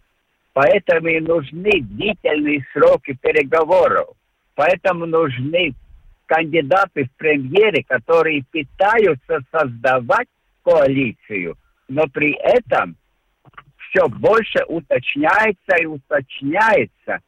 Поэтому 0.55 1.09
и 1.09 1.19
нужны 1.19 1.81
длительные 1.81 2.65
сроки 2.71 3.11
переговоров. 3.21 4.15
Поэтому 4.55 5.05
нужны 5.05 5.73
кандидаты 6.27 7.03
в 7.03 7.11
премьеры, 7.17 7.83
которые 7.83 8.45
пытаются 8.53 9.41
создавать 9.51 10.29
коалицию, 10.63 11.57
но 11.89 12.07
при 12.07 12.31
этом 12.41 12.95
все 13.89 14.07
больше 14.07 14.63
уточняется 14.69 15.75
и 15.77 15.87
уточняется 15.87 17.19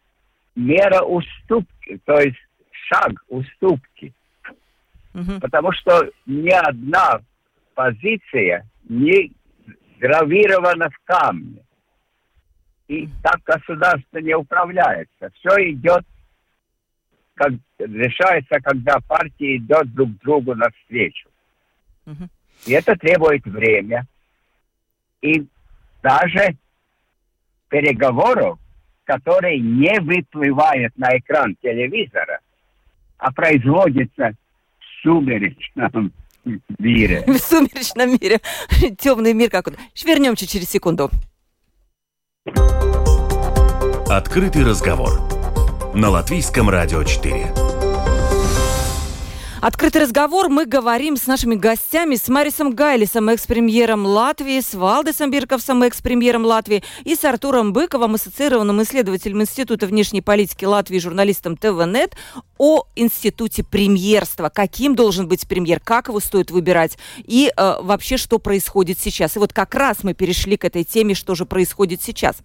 мера 0.55 1.01
уступки, 1.01 1.99
то 2.05 2.17
есть 2.21 2.39
шаг 2.87 3.11
уступки. 3.27 4.13
Угу. 5.13 5.41
Потому 5.41 5.73
что 5.73 6.09
ни 6.25 6.49
одна 6.49 7.19
позиция 7.75 8.65
не 8.87 9.33
гравирована 9.99 10.89
в 10.89 10.97
камне. 11.03 11.66
И 12.87 13.09
так 13.21 13.41
государство 13.43 14.17
не 14.19 14.33
управляется. 14.33 15.29
Все 15.39 15.71
идет, 15.71 16.03
как 17.35 17.51
решается, 17.79 18.59
когда 18.61 18.99
партии 18.99 19.57
идет 19.57 19.93
друг 19.93 20.17
другу 20.19 20.55
навстречу. 20.55 21.27
Угу. 22.05 22.29
И 22.67 22.71
это 22.71 22.95
требует 22.95 23.45
время. 23.45 24.05
И 25.21 25.45
даже 26.01 26.55
переговоров, 27.69 28.57
которые 29.03 29.59
не 29.59 29.99
выплывают 29.99 30.97
на 30.97 31.17
экран 31.17 31.55
телевизора, 31.61 32.39
а 33.17 33.31
производятся 33.33 34.31
в 34.79 35.01
сумеречном 35.01 36.13
мире. 36.79 37.23
В 37.27 37.37
сумеречном 37.37 38.11
мире. 38.11 38.39
Темный 38.97 39.33
мир 39.33 39.49
какой-то. 39.49 39.79
Вернемся 40.05 40.47
через 40.47 40.69
секунду. 40.69 41.09
Открытый 44.09 44.63
разговор. 44.63 45.21
На 45.93 46.09
Латвийском 46.09 46.69
радио 46.69 47.03
4. 47.03 47.66
Открытый 49.59 50.03
разговор 50.03 50.49
мы 50.49 50.67
говорим 50.67 51.17
с 51.17 51.25
нашими 51.25 51.55
гостями, 51.55 52.15
с 52.15 52.27
Марисом 52.27 52.75
Гайлисом, 52.75 53.29
экс-премьером 53.29 54.05
Латвии, 54.05 54.59
с 54.59 54.75
Валдесом 54.75 55.31
Бирковсом, 55.31 55.81
экс-премьером 55.81 56.45
Латвии, 56.45 56.83
и 57.03 57.15
с 57.15 57.25
Артуром 57.25 57.73
Быковым, 57.73 58.13
ассоциированным 58.13 58.83
исследователем 58.83 59.41
Института 59.41 59.87
внешней 59.87 60.21
политики 60.21 60.63
Латвии, 60.63 60.99
журналистом 60.99 61.57
ТВНет, 61.57 62.15
о 62.59 62.83
институте 62.95 63.63
премьерства. 63.63 64.49
Каким 64.49 64.95
должен 64.95 65.27
быть 65.27 65.47
премьер, 65.47 65.79
как 65.79 66.09
его 66.09 66.19
стоит 66.19 66.51
выбирать 66.51 66.99
и 67.17 67.51
э, 67.55 67.75
вообще, 67.81 68.17
что 68.17 68.37
происходит 68.37 68.99
сейчас. 68.99 69.37
И 69.37 69.39
вот 69.39 69.53
как 69.53 69.73
раз 69.73 70.03
мы 70.03 70.13
перешли 70.13 70.57
к 70.57 70.65
этой 70.65 70.83
теме, 70.83 71.15
что 71.15 71.33
же 71.33 71.45
происходит 71.45 72.03
сейчас. 72.03 72.37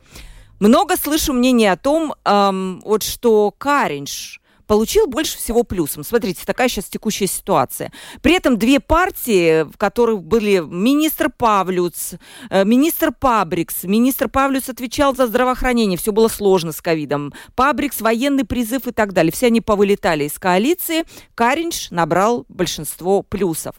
Много 0.60 0.96
слышу 0.96 1.34
мнений 1.34 1.66
о 1.66 1.76
том, 1.76 2.14
эм, 2.24 2.80
вот 2.84 3.02
что 3.02 3.52
Каринш, 3.58 4.40
получил 4.72 5.06
больше 5.06 5.36
всего 5.36 5.64
плюсом. 5.64 6.02
Смотрите, 6.02 6.44
такая 6.46 6.66
сейчас 6.66 6.86
текущая 6.86 7.26
ситуация. 7.26 7.92
При 8.22 8.32
этом 8.32 8.56
две 8.56 8.80
партии, 8.80 9.64
в 9.64 9.76
которых 9.76 10.22
были 10.22 10.60
министр 10.60 11.28
Павлюц, 11.28 12.14
э, 12.48 12.64
министр 12.64 13.12
Пабрикс. 13.12 13.84
Министр 13.84 14.30
Павлюц 14.30 14.70
отвечал 14.70 15.14
за 15.14 15.26
здравоохранение. 15.26 15.98
Все 15.98 16.10
было 16.10 16.28
сложно 16.28 16.72
с 16.72 16.80
ковидом. 16.80 17.34
Пабрикс, 17.54 18.00
военный 18.00 18.46
призыв 18.46 18.86
и 18.86 18.92
так 18.92 19.12
далее. 19.12 19.30
Все 19.30 19.48
они 19.48 19.60
повылетали 19.60 20.24
из 20.24 20.38
коалиции. 20.38 21.04
Каринч 21.34 21.90
набрал 21.90 22.46
большинство 22.48 23.22
плюсов. 23.22 23.74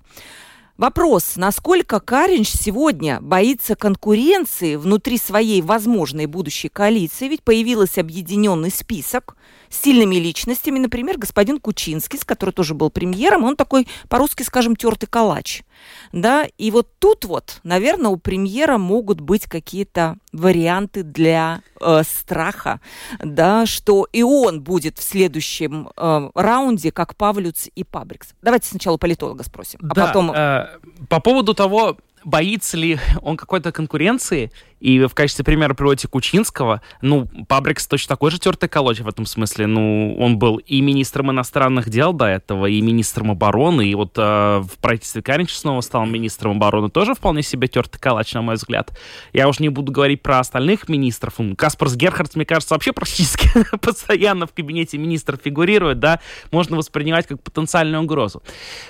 Вопрос, 0.78 1.36
насколько 1.36 2.00
Каринч 2.00 2.50
сегодня 2.50 3.22
боится 3.22 3.76
конкуренции 3.76 4.76
внутри 4.76 5.20
своей 5.20 5.62
возможной 5.62 6.26
будущей 6.26 6.68
коалиции, 6.68 7.28
ведь 7.28 7.44
появился 7.44 8.02
объединенный 8.02 8.72
список 8.72 9.38
с 9.70 9.84
сильными 9.84 10.16
личностями, 10.16 10.80
например, 10.80 11.20
господин 11.20 11.60
Кучинский, 11.60 12.20
который 12.26 12.52
тоже 12.52 12.74
был 12.74 12.90
премьером, 12.90 13.44
он 13.44 13.56
такой, 13.56 13.88
по-русски 14.10 14.42
скажем, 14.42 14.76
тертый 14.76 15.08
калач. 15.08 15.64
Да, 16.12 16.48
и 16.58 16.72
вот 16.72 16.88
тут 17.00 17.26
вот, 17.26 17.60
наверное, 17.64 18.10
у 18.10 18.18
премьера 18.18 18.78
могут 18.78 19.20
быть 19.20 19.46
какие-то 19.46 20.18
варианты 20.32 21.04
для 21.04 21.62
э, 21.80 22.02
страха, 22.04 22.80
да, 23.20 23.66
что 23.66 24.08
и 24.12 24.24
он 24.24 24.62
будет 24.62 24.98
в 24.98 25.04
следующем 25.04 25.90
э, 25.96 26.30
раунде, 26.34 26.92
как 26.92 27.16
Павлюц 27.16 27.68
и 27.76 27.84
Пабрикс. 27.84 28.30
Давайте 28.42 28.68
сначала 28.68 28.98
политолога 28.98 29.44
спросим, 29.44 29.80
а 29.84 29.94
да, 29.94 30.08
потом... 30.08 30.32
Э, 30.32 30.63
по 31.10 31.20
поводу 31.20 31.54
того, 31.54 31.98
боится 32.24 32.78
ли 32.78 33.00
он 33.22 33.38
какой-то 33.38 33.72
конкуренции, 33.72 34.52
и 34.84 35.00
в 35.06 35.16
качестве 35.16 35.46
примера 35.46 35.74
приводите 35.74 36.10
Кучинского, 36.10 36.82
ну, 37.02 37.26
Пабрикс 37.48 37.88
точно 37.88 38.10
такой 38.10 38.32
же 38.32 38.38
тертый 38.38 38.68
колодь 38.68 39.00
в 39.00 39.08
этом 39.08 39.26
смысле, 39.26 39.66
ну, 39.66 40.14
он 40.20 40.38
был 40.38 40.58
и 40.58 40.82
министром 40.82 41.32
иностранных 41.32 41.90
дел 41.90 42.12
до 42.12 42.26
этого, 42.26 42.66
и 42.66 42.82
министром 42.82 43.32
обороны, 43.32 43.88
и 43.88 43.96
вот 43.96 44.18
э, 44.18 44.22
в 44.22 44.78
правительстве 44.82 45.22
Каринча 45.22 45.56
снова 45.56 45.80
стал 45.80 46.06
министром 46.06 46.58
обороны, 46.58 46.90
тоже 46.90 47.14
вполне 47.14 47.44
себе 47.44 47.70
тертый 47.70 48.02
калач, 48.02 48.34
на 48.34 48.42
мой 48.42 48.56
взгляд. 48.56 48.92
Я 49.32 49.48
уже 49.48 49.62
не 49.62 49.70
буду 49.70 49.94
говорить 49.94 50.22
про 50.22 50.40
остальных 50.40 50.90
министров, 50.90 51.36
Каспарс 51.58 51.96
Герхардс, 51.96 52.36
мне 52.36 52.46
кажется, 52.46 52.76
вообще 52.76 52.92
практически 52.92 53.50
постоянно 53.82 54.48
в 54.48 54.54
кабинете 54.54 54.98
министров 54.98 55.40
фигурирует, 55.42 56.00
да, 56.00 56.20
можно 56.52 56.76
воспринимать 56.76 57.26
как 57.26 57.42
потенциальную 57.42 58.04
угрозу. 58.04 58.44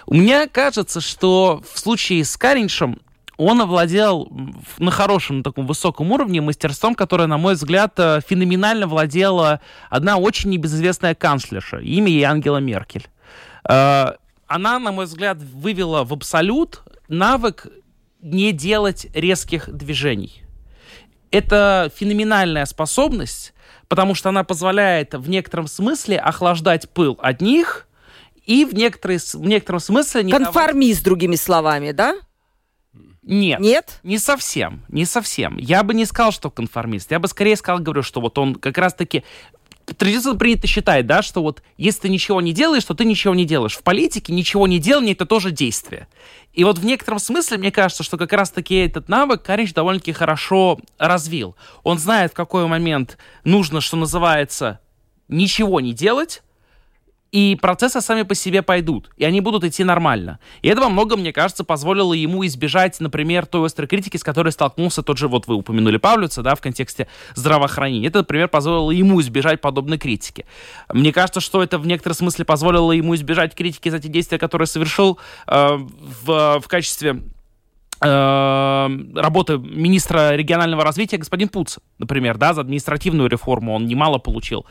У 0.07 0.15
меня 0.15 0.47
кажется, 0.47 1.01
что 1.01 1.61
в 1.71 1.77
случае 1.77 2.25
с 2.25 2.35
Каринчем 2.35 2.97
он 3.37 3.61
овладел 3.61 4.31
на 4.77 4.91
хорошем, 4.91 5.37
на 5.37 5.43
таком 5.43 5.65
высоком 5.65 6.11
уровне 6.11 6.41
мастерством, 6.41 6.95
которое, 6.95 7.27
на 7.27 7.37
мой 7.37 7.55
взгляд, 7.55 7.93
э, 7.97 8.19
феноменально 8.27 8.87
владела 8.87 9.59
одна 9.89 10.17
очень 10.17 10.51
небезызвестная 10.51 11.15
канцлерша. 11.15 11.77
Имя 11.77 12.09
ей 12.09 12.23
Ангела 12.23 12.57
Меркель. 12.57 13.07
Э, 13.67 14.13
она, 14.47 14.79
на 14.79 14.91
мой 14.91 15.05
взгляд, 15.05 15.37
вывела 15.37 16.03
в 16.03 16.13
абсолют 16.13 16.81
навык 17.07 17.67
не 18.21 18.51
делать 18.51 19.07
резких 19.13 19.69
движений. 19.69 20.43
Это 21.31 21.91
феноменальная 21.95 22.65
способность, 22.65 23.53
потому 23.87 24.13
что 24.13 24.29
она 24.29 24.43
позволяет 24.43 25.15
в 25.15 25.27
некотором 25.29 25.67
смысле 25.67 26.17
охлаждать 26.17 26.89
пыл 26.89 27.17
одних 27.21 27.87
и 28.45 28.65
в, 28.65 28.73
некоторые, 28.73 29.19
в 29.19 29.45
некотором 29.45 29.79
смысле... 29.79 30.29
Конформист, 30.29 30.99
давать... 30.99 31.05
другими 31.05 31.35
словами, 31.35 31.91
да? 31.91 32.15
Нет. 33.23 33.59
Нет? 33.59 33.99
Не 34.03 34.17
совсем, 34.17 34.83
не 34.89 35.05
совсем. 35.05 35.57
Я 35.57 35.83
бы 35.83 35.93
не 35.93 36.05
сказал, 36.05 36.31
что 36.31 36.51
конформист. 36.51 37.11
Я 37.11 37.19
бы 37.19 37.27
скорее 37.27 37.55
сказал, 37.55 37.79
говорю, 37.79 38.03
что 38.03 38.21
вот 38.21 38.37
он 38.37 38.55
как 38.55 38.77
раз-таки 38.77 39.23
традиционно 39.85 40.37
принято 40.37 40.67
считать, 40.67 41.05
да, 41.05 41.21
что 41.21 41.41
вот 41.41 41.61
если 41.77 42.01
ты 42.01 42.09
ничего 42.09 42.41
не 42.41 42.53
делаешь, 42.53 42.83
то 42.85 42.93
ты 42.93 43.05
ничего 43.05 43.35
не 43.35 43.45
делаешь. 43.45 43.75
В 43.75 43.83
политике 43.83 44.33
ничего 44.33 44.67
не 44.67 44.79
делание— 44.79 45.13
это 45.13 45.25
тоже 45.25 45.51
действие. 45.51 46.07
И 46.53 46.63
вот 46.63 46.77
в 46.77 46.85
некотором 46.85 47.19
смысле, 47.19 47.57
мне 47.57 47.71
кажется, 47.71 48.03
что 48.03 48.17
как 48.17 48.33
раз-таки 48.33 48.75
этот 48.75 49.09
навык 49.09 49.41
Карич 49.43 49.73
довольно-таки 49.73 50.13
хорошо 50.13 50.79
развил. 50.97 51.55
Он 51.83 51.99
знает, 51.99 52.31
в 52.31 52.35
какой 52.35 52.67
момент 52.67 53.17
нужно, 53.43 53.81
что 53.81 53.97
называется, 53.97 54.79
ничего 55.27 55.81
не 55.81 55.93
делать, 55.93 56.43
и 57.33 57.57
процессы 57.59 57.99
сами 57.99 58.21
по 58.21 58.35
себе 58.35 58.61
пойдут, 58.61 59.09
и 59.17 59.25
они 59.25 59.41
будут 59.41 59.63
идти 59.63 59.83
нормально. 59.83 60.37
И 60.61 60.67
это 60.67 60.81
во 60.81 60.89
многом, 60.89 61.21
мне 61.21 61.33
кажется, 61.33 61.63
позволило 61.63 62.13
ему 62.13 62.45
избежать, 62.45 62.99
например, 62.99 63.47
той 63.47 63.65
острой 63.65 63.87
критики, 63.87 64.17
с 64.17 64.23
которой 64.23 64.51
столкнулся 64.51 65.01
тот 65.01 65.17
же, 65.17 65.27
вот 65.27 65.47
вы 65.47 65.55
упомянули 65.55 65.97
Павлюца, 65.97 66.43
да, 66.43 66.53
в 66.53 66.61
контексте 66.61 67.07
здравоохранения. 67.33 68.07
Это, 68.07 68.19
например, 68.19 68.49
позволило 68.49 68.91
ему 68.91 69.19
избежать 69.19 69.61
подобной 69.61 69.97
критики. 69.97 70.45
Мне 70.93 71.11
кажется, 71.11 71.41
что 71.41 71.63
это 71.63 71.79
в 71.79 71.87
некотором 71.87 72.15
смысле 72.15 72.45
позволило 72.45 72.91
ему 72.91 73.15
избежать 73.15 73.55
критики 73.55 73.89
за 73.89 73.97
те 73.97 74.09
действия, 74.09 74.37
которые 74.37 74.67
совершил 74.67 75.17
э, 75.47 75.75
в, 75.75 76.59
в 76.59 76.67
качестве 76.67 77.23
э, 77.99 78.89
работы 79.15 79.57
министра 79.57 80.35
регионального 80.35 80.83
развития 80.83 81.17
господин 81.17 81.49
Пуц, 81.49 81.79
например, 81.97 82.37
да, 82.37 82.53
за 82.53 82.61
административную 82.61 83.27
реформу 83.27 83.73
он 83.73 83.87
немало 83.87 84.19
получил. 84.19 84.67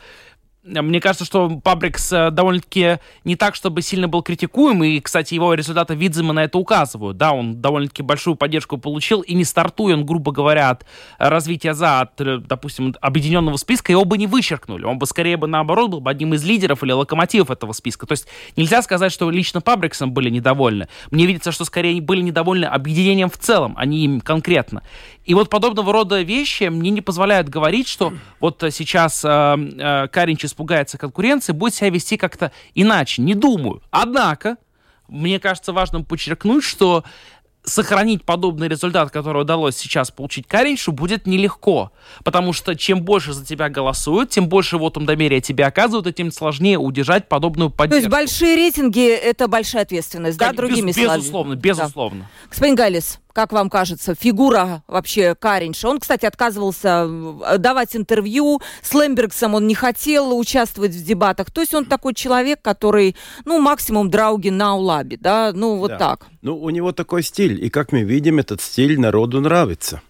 Мне 0.65 1.01
кажется, 1.01 1.25
что 1.25 1.49
Пабрикс 1.61 2.13
э, 2.13 2.31
довольно-таки 2.31 2.99
не 3.25 3.35
так, 3.35 3.53
чтобы 3.53 3.81
сильно 3.81 4.07
был 4.07 4.23
критикуем, 4.23 4.81
и, 4.81 5.01
кстати, 5.01 5.33
его 5.33 5.53
результаты 5.53 5.93
Видзема 5.93 6.31
на 6.31 6.45
это 6.45 6.57
указывают. 6.57 7.17
Да, 7.17 7.33
он 7.33 7.59
довольно-таки 7.59 8.01
большую 8.01 8.37
поддержку 8.37 8.77
получил, 8.77 9.19
и 9.19 9.33
не 9.33 9.43
стартуя 9.43 9.95
он, 9.95 10.05
грубо 10.05 10.31
говоря, 10.31 10.69
от 10.69 10.85
развития 11.17 11.73
за, 11.73 11.99
от, 11.99 12.21
э, 12.21 12.37
допустим, 12.37 12.95
объединенного 13.01 13.57
списка, 13.57 13.91
его 13.91 14.05
бы 14.05 14.17
не 14.17 14.25
вычеркнули. 14.25 14.85
Он 14.85 14.97
бы 14.99 15.05
скорее 15.05 15.35
бы, 15.35 15.47
наоборот, 15.47 15.91
был 15.91 15.99
бы 15.99 16.09
одним 16.09 16.33
из 16.33 16.45
лидеров 16.45 16.81
или 16.81 16.93
локомотивов 16.93 17.51
этого 17.51 17.73
списка. 17.73 18.05
То 18.05 18.13
есть 18.13 18.27
нельзя 18.55 18.81
сказать, 18.83 19.11
что 19.11 19.29
лично 19.29 19.59
Пабриксом 19.59 20.13
были 20.13 20.29
недовольны. 20.29 20.87
Мне 21.11 21.25
видится, 21.25 21.51
что 21.51 21.65
скорее 21.65 21.99
были 21.99 22.21
недовольны 22.21 22.65
объединением 22.65 23.29
в 23.29 23.37
целом, 23.37 23.73
а 23.75 23.85
не 23.85 24.05
им 24.05 24.21
конкретно. 24.21 24.81
И 25.25 25.33
вот 25.33 25.49
подобного 25.49 25.93
рода 25.93 26.21
вещи 26.21 26.65
мне 26.65 26.89
не 26.89 27.01
позволяют 27.01 27.49
говорить, 27.49 27.87
что 27.87 28.13
вот 28.39 28.63
сейчас 28.71 29.23
э, 29.23 29.27
э, 29.29 30.07
Каринч 30.09 30.45
испугается 30.45 30.97
конкуренции, 30.97 31.53
будет 31.53 31.73
себя 31.73 31.89
вести 31.89 32.17
как-то 32.17 32.51
иначе. 32.75 33.21
Не 33.21 33.33
думаю. 33.33 33.81
Однако, 33.89 34.57
мне 35.07 35.39
кажется 35.39 35.71
важным 35.71 36.03
подчеркнуть, 36.03 36.63
что 36.63 37.03
сохранить 37.65 38.25
подобный 38.25 38.67
результат, 38.67 39.11
который 39.11 39.41
удалось 39.41 39.77
сейчас 39.77 40.11
получить 40.11 40.47
Кариншу, 40.47 40.91
будет 40.91 41.25
нелегко. 41.25 41.91
Потому 42.23 42.53
что 42.53 42.75
чем 42.75 43.01
больше 43.03 43.33
за 43.33 43.45
тебя 43.45 43.69
голосуют, 43.69 44.29
тем 44.29 44.49
больше 44.49 44.77
вот 44.77 44.97
он 44.97 45.05
доверия 45.05 45.41
тебе 45.41 45.65
оказывают, 45.65 46.07
и 46.07 46.13
тем 46.13 46.31
сложнее 46.31 46.77
удержать 46.77 47.29
подобную 47.29 47.69
поддержку. 47.69 48.09
То 48.09 48.19
есть 48.19 48.31
большие 48.31 48.55
рейтинги— 48.55 49.07
это 49.13 49.47
большая 49.47 49.83
ответственность, 49.83 50.37
Конечно, 50.37 50.61
да, 50.61 50.67
другими 50.67 50.87
без, 50.87 50.95
словами? 50.95 51.19
Безусловно, 51.19 51.55
безусловно. 51.55 52.19
Да. 52.21 52.49
Господин 52.49 52.75
Галис, 52.75 53.19
как 53.33 53.51
вам 53.51 53.69
кажется, 53.69 54.15
фигура 54.15 54.83
вообще 54.87 55.35
Каринша? 55.35 55.89
Он, 55.89 55.99
кстати, 55.99 56.25
отказывался 56.25 57.07
э, 57.45 57.57
давать 57.57 57.95
интервью. 57.95 58.61
С 58.81 58.93
Лембергсом 58.93 59.55
он 59.55 59.67
не 59.67 59.75
хотел 59.75 60.37
участвовать 60.37 60.91
в 60.91 61.03
дебатах. 61.03 61.51
То 61.51 61.61
есть 61.61 61.73
он 61.73 61.85
такой 61.85 62.13
человек, 62.13 62.61
который, 62.61 63.15
ну, 63.45 63.59
максимум 63.59 64.09
драуги 64.09 64.49
на 64.49 64.75
улабе, 64.75 65.17
да? 65.17 65.51
Ну, 65.53 65.77
вот 65.77 65.89
да. 65.89 65.97
так. 65.97 66.27
Ну, 66.41 66.57
у 66.57 66.69
него 66.69 66.91
такой 66.91 67.23
стиль. 67.23 67.63
И, 67.63 67.69
как 67.69 67.91
мы 67.91 68.03
видим, 68.03 68.39
этот 68.39 68.61
стиль 68.61 68.99
народу 68.99 69.41
нравится. 69.41 70.01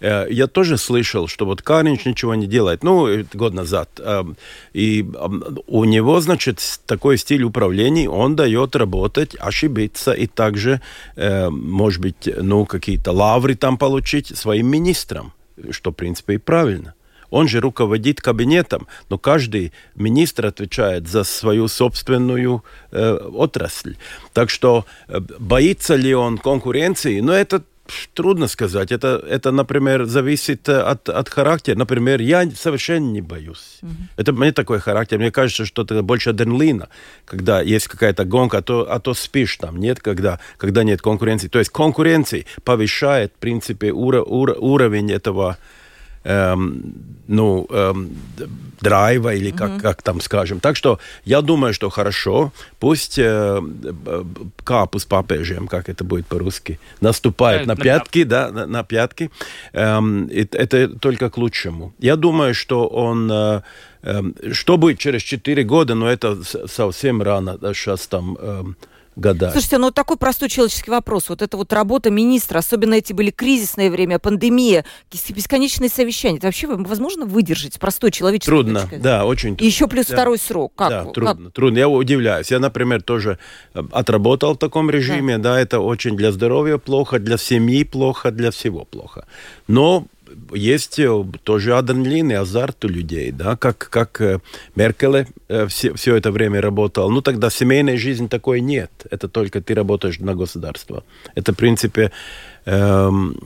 Э, 0.00 0.26
я 0.30 0.46
тоже 0.46 0.78
слышал, 0.78 1.28
что 1.28 1.46
вот 1.46 1.62
Каринч 1.62 2.04
ничего 2.04 2.34
не 2.34 2.46
делает, 2.46 2.84
ну, 2.84 3.08
год 3.34 3.54
назад. 3.54 3.88
Эм, 3.98 4.36
и 4.72 5.00
эм, 5.00 5.58
у 5.66 5.84
него, 5.84 6.20
значит, 6.20 6.60
такой 6.86 7.18
стиль 7.18 7.42
управления, 7.42 8.08
он 8.08 8.36
дает 8.36 8.76
работать, 8.76 9.36
ошибиться 9.38 10.12
и 10.12 10.26
также, 10.26 10.80
э, 11.16 11.48
может 11.50 12.00
быть, 12.00 12.28
ну, 12.36 12.66
какие-то 12.66 13.12
лавры 13.12 13.54
там 13.54 13.78
получить 13.78 14.36
своим 14.36 14.66
министрам, 14.68 15.32
что, 15.70 15.90
в 15.90 15.94
принципе, 15.94 16.34
и 16.34 16.38
правильно. 16.38 16.94
Он 17.34 17.48
же 17.48 17.60
руководит 17.60 18.20
кабинетом, 18.20 18.86
но 19.10 19.18
каждый 19.18 19.72
министр 19.96 20.46
отвечает 20.46 21.08
за 21.08 21.24
свою 21.24 21.66
собственную 21.66 22.62
э, 22.92 23.12
отрасль. 23.12 23.96
Так 24.32 24.50
что 24.50 24.86
э, 25.08 25.18
боится 25.40 25.96
ли 25.96 26.14
он 26.14 26.38
конкуренции? 26.38 27.18
Ну, 27.18 27.32
это 27.32 27.64
Трудно 28.14 28.48
сказать. 28.48 28.92
Это, 28.92 29.22
это, 29.28 29.50
например, 29.50 30.06
зависит 30.06 30.68
э, 30.68 30.80
от, 30.80 31.08
от 31.08 31.28
характера. 31.28 31.76
Например, 31.76 32.20
я 32.20 32.48
совершенно 32.50 33.10
не 33.10 33.20
боюсь. 33.20 33.78
Mm-hmm. 33.82 33.90
Это 34.16 34.32
мне 34.32 34.52
такой 34.52 34.80
характер. 34.80 35.18
Мне 35.18 35.30
кажется, 35.30 35.66
что 35.66 35.82
это 35.82 36.02
больше 36.02 36.30
адреналина, 36.30 36.88
когда 37.26 37.60
есть 37.60 37.88
какая-то 37.88 38.24
гонка, 38.24 38.58
а 38.58 38.62
то, 38.62 38.90
а 38.90 39.00
то 39.00 39.12
спишь 39.12 39.56
там. 39.58 39.76
Нет, 39.78 40.00
когда, 40.00 40.40
когда 40.56 40.82
нет 40.82 41.02
конкуренции. 41.02 41.48
То 41.48 41.58
есть 41.58 41.70
конкуренция 41.70 42.46
повышает, 42.64 43.32
в 43.36 43.40
принципе, 43.40 43.92
уро, 43.92 44.22
уро, 44.22 44.54
уровень 44.54 45.12
этого 45.12 45.58
эм, 46.24 46.94
ну, 47.26 47.66
эм, 47.70 48.10
драйва 48.80 49.34
или 49.34 49.50
как, 49.50 49.70
mm-hmm. 49.70 49.80
как 49.80 50.02
там 50.02 50.20
скажем. 50.20 50.60
Так 50.60 50.76
что 50.76 50.98
я 51.24 51.40
думаю, 51.40 51.74
что 51.74 51.90
хорошо. 51.90 52.52
Пусть 52.78 53.18
э, 53.18 53.62
капу 54.64 54.98
с 54.98 55.04
папежем, 55.04 55.68
как 55.68 55.88
это 55.88 56.04
будет 56.04 56.26
по-русски, 56.26 56.78
наступает 57.00 57.62
э, 57.62 57.66
на, 57.66 57.74
на 57.74 57.80
пятки, 57.80 58.24
да, 58.24 58.50
на, 58.50 58.66
на 58.66 58.84
пятки. 58.84 59.30
Эм, 59.72 60.28
это, 60.28 60.58
это 60.58 60.88
только 60.98 61.30
к 61.30 61.38
лучшему. 61.38 61.92
Я 61.98 62.16
думаю, 62.16 62.54
что 62.54 62.86
он... 62.86 63.30
Э, 63.32 63.62
э, 64.02 64.22
что 64.52 64.76
будет 64.76 64.98
через 64.98 65.22
4 65.22 65.64
года, 65.64 65.94
но 65.94 66.08
это 66.08 66.38
совсем 66.68 67.22
рано. 67.22 67.58
Сейчас 67.74 68.06
там... 68.06 68.36
Э, 68.40 68.64
года. 69.16 69.50
Слушайте, 69.50 69.78
ну 69.78 69.90
такой 69.90 70.16
простой 70.16 70.48
человеческий 70.48 70.90
вопрос. 70.90 71.28
Вот 71.28 71.42
это 71.42 71.56
вот 71.56 71.72
работа 71.72 72.10
министра, 72.10 72.58
особенно 72.58 72.94
эти 72.94 73.12
были 73.12 73.30
кризисное 73.30 73.90
время, 73.90 74.18
пандемия, 74.18 74.84
бесконечные 75.30 75.88
совещания. 75.88 76.38
Это 76.38 76.46
вообще 76.46 76.66
возможно 76.66 77.26
выдержать? 77.26 77.78
Простой 77.78 78.10
человеческий 78.10 78.50
Трудно, 78.50 78.88
да, 78.98 79.24
очень 79.24 79.50
трудно. 79.50 79.64
И 79.64 79.66
еще 79.66 79.88
плюс 79.88 80.06
да. 80.06 80.14
второй 80.14 80.38
срок. 80.38 80.72
Как? 80.76 80.90
Да, 80.90 81.04
трудно, 81.04 81.44
как? 81.46 81.52
трудно. 81.52 81.78
Я 81.78 81.88
удивляюсь. 81.88 82.50
Я, 82.50 82.58
например, 82.58 83.02
тоже 83.02 83.38
э, 83.74 83.82
отработал 83.92 84.54
в 84.54 84.58
таком 84.58 84.90
режиме. 84.90 85.38
Да. 85.38 85.54
да, 85.54 85.60
это 85.60 85.80
очень 85.80 86.16
для 86.16 86.32
здоровья 86.32 86.78
плохо, 86.78 87.18
для 87.18 87.38
семьи 87.38 87.84
плохо, 87.84 88.30
для 88.30 88.50
всего 88.50 88.84
плохо. 88.84 89.26
Но 89.68 90.06
есть 90.52 90.98
э, 90.98 91.24
тоже 91.42 91.76
адреналин 91.76 92.30
и 92.30 92.34
азарт 92.34 92.84
у 92.84 92.88
людей, 92.88 93.30
да, 93.30 93.56
как, 93.56 93.78
как 93.90 94.20
э, 94.20 94.40
Меркеле 94.74 95.26
э, 95.48 95.66
все, 95.66 95.94
все 95.94 96.16
это 96.16 96.30
время 96.30 96.60
работал. 96.60 97.10
Ну, 97.10 97.20
тогда 97.20 97.50
семейной 97.50 97.96
жизни 97.96 98.26
такой 98.26 98.60
нет. 98.60 98.90
Это 99.10 99.28
только 99.28 99.60
ты 99.60 99.74
работаешь 99.74 100.18
на 100.18 100.34
государство. 100.34 101.04
Это, 101.34 101.52
в 101.52 101.56
принципе, 101.56 102.12
эм, 102.64 103.36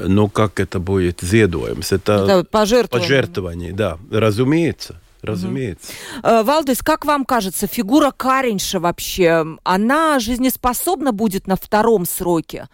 ну, 0.00 0.28
как 0.28 0.60
это 0.60 0.78
будет, 0.78 1.20
зедуемс. 1.20 1.92
Это, 1.92 2.12
это 2.12 2.44
пожертвование. 2.44 3.08
Пожертвование, 3.08 3.72
да, 3.72 3.98
разумеется. 4.10 5.00
Разумеется. 5.22 5.92
Угу. 6.18 6.42
Валдис, 6.42 6.82
как 6.82 7.04
вам 7.04 7.24
кажется, 7.24 7.68
фигура 7.68 8.10
Каринша 8.10 8.80
вообще, 8.80 9.46
она 9.62 10.18
жизнеспособна 10.18 11.12
будет 11.12 11.46
на 11.46 11.54
втором 11.54 12.06
сроке? 12.06 12.68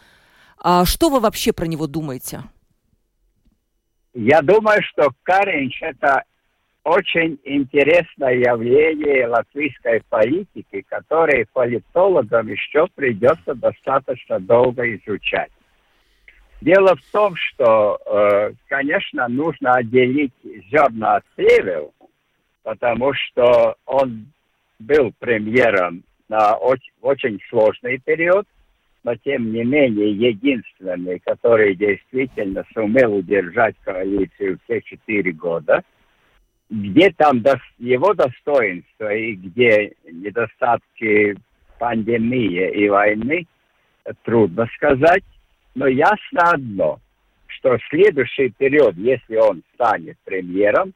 А 0.59 0.87
что 0.87 1.11
вы 1.11 1.21
вообще 1.21 1.53
про 1.53 1.66
него 1.66 1.87
думаете? 1.87 2.42
Я 4.20 4.42
думаю, 4.42 4.83
что 4.83 5.11
Каринч– 5.22 5.78
это 5.81 6.24
очень 6.83 7.38
интересное 7.44 8.35
явление 8.35 9.28
латвийской 9.28 10.02
политики, 10.09 10.85
которое 10.88 11.46
политологам 11.52 12.48
еще 12.48 12.88
придется 12.96 13.54
достаточно 13.54 14.40
долго 14.40 14.92
изучать. 14.96 15.52
Дело 16.61 16.96
в 16.96 17.12
том, 17.12 17.37
что, 17.37 18.00
э, 18.07 18.54
конечно, 18.66 19.28
нужно 19.28 19.74
отделить 19.74 20.35
зерна 20.68 21.18
от 21.18 21.24
плевел, 21.37 21.94
потому 22.64 23.12
что 23.14 23.76
он 23.87 24.33
был 24.81 25.12
премьером 25.20 26.02
на 26.28 26.57
очень, 26.57 26.92
очень 27.02 27.40
сложный 27.48 27.98
период, 27.98 28.48
но 29.04 29.14
тем 29.16 29.52
не 29.52 29.64
менее 29.64 30.12
единственный, 30.12 31.20
который 31.20 31.74
действительно 31.74 32.64
сумел 32.74 33.14
удержать 33.14 33.76
коалицию 33.84 34.58
все 34.64 34.80
четыре 34.82 35.32
года, 35.32 35.82
где 36.70 37.11
там 37.12 37.42
его 37.78 38.14
достоинства 38.14 39.14
и 39.14 39.34
где 39.34 39.92
недостатки 40.11 41.37
пандемии 41.78 42.70
и 42.72 42.88
войны, 42.88 43.46
трудно 44.24 44.68
сказать, 44.74 45.24
но 45.74 45.87
ясно 45.87 46.40
одно, 46.52 47.00
что 47.46 47.78
следующий 47.88 48.50
период, 48.50 48.96
если 48.96 49.37
он 49.37 49.62
станет 49.74 50.18
премьером, 50.24 50.92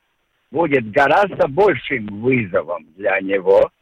будет 0.50 0.90
гораздо 0.90 1.48
большим 1.48 2.06
вызовом 2.06 2.86
для 2.96 3.20
него– 3.20 3.70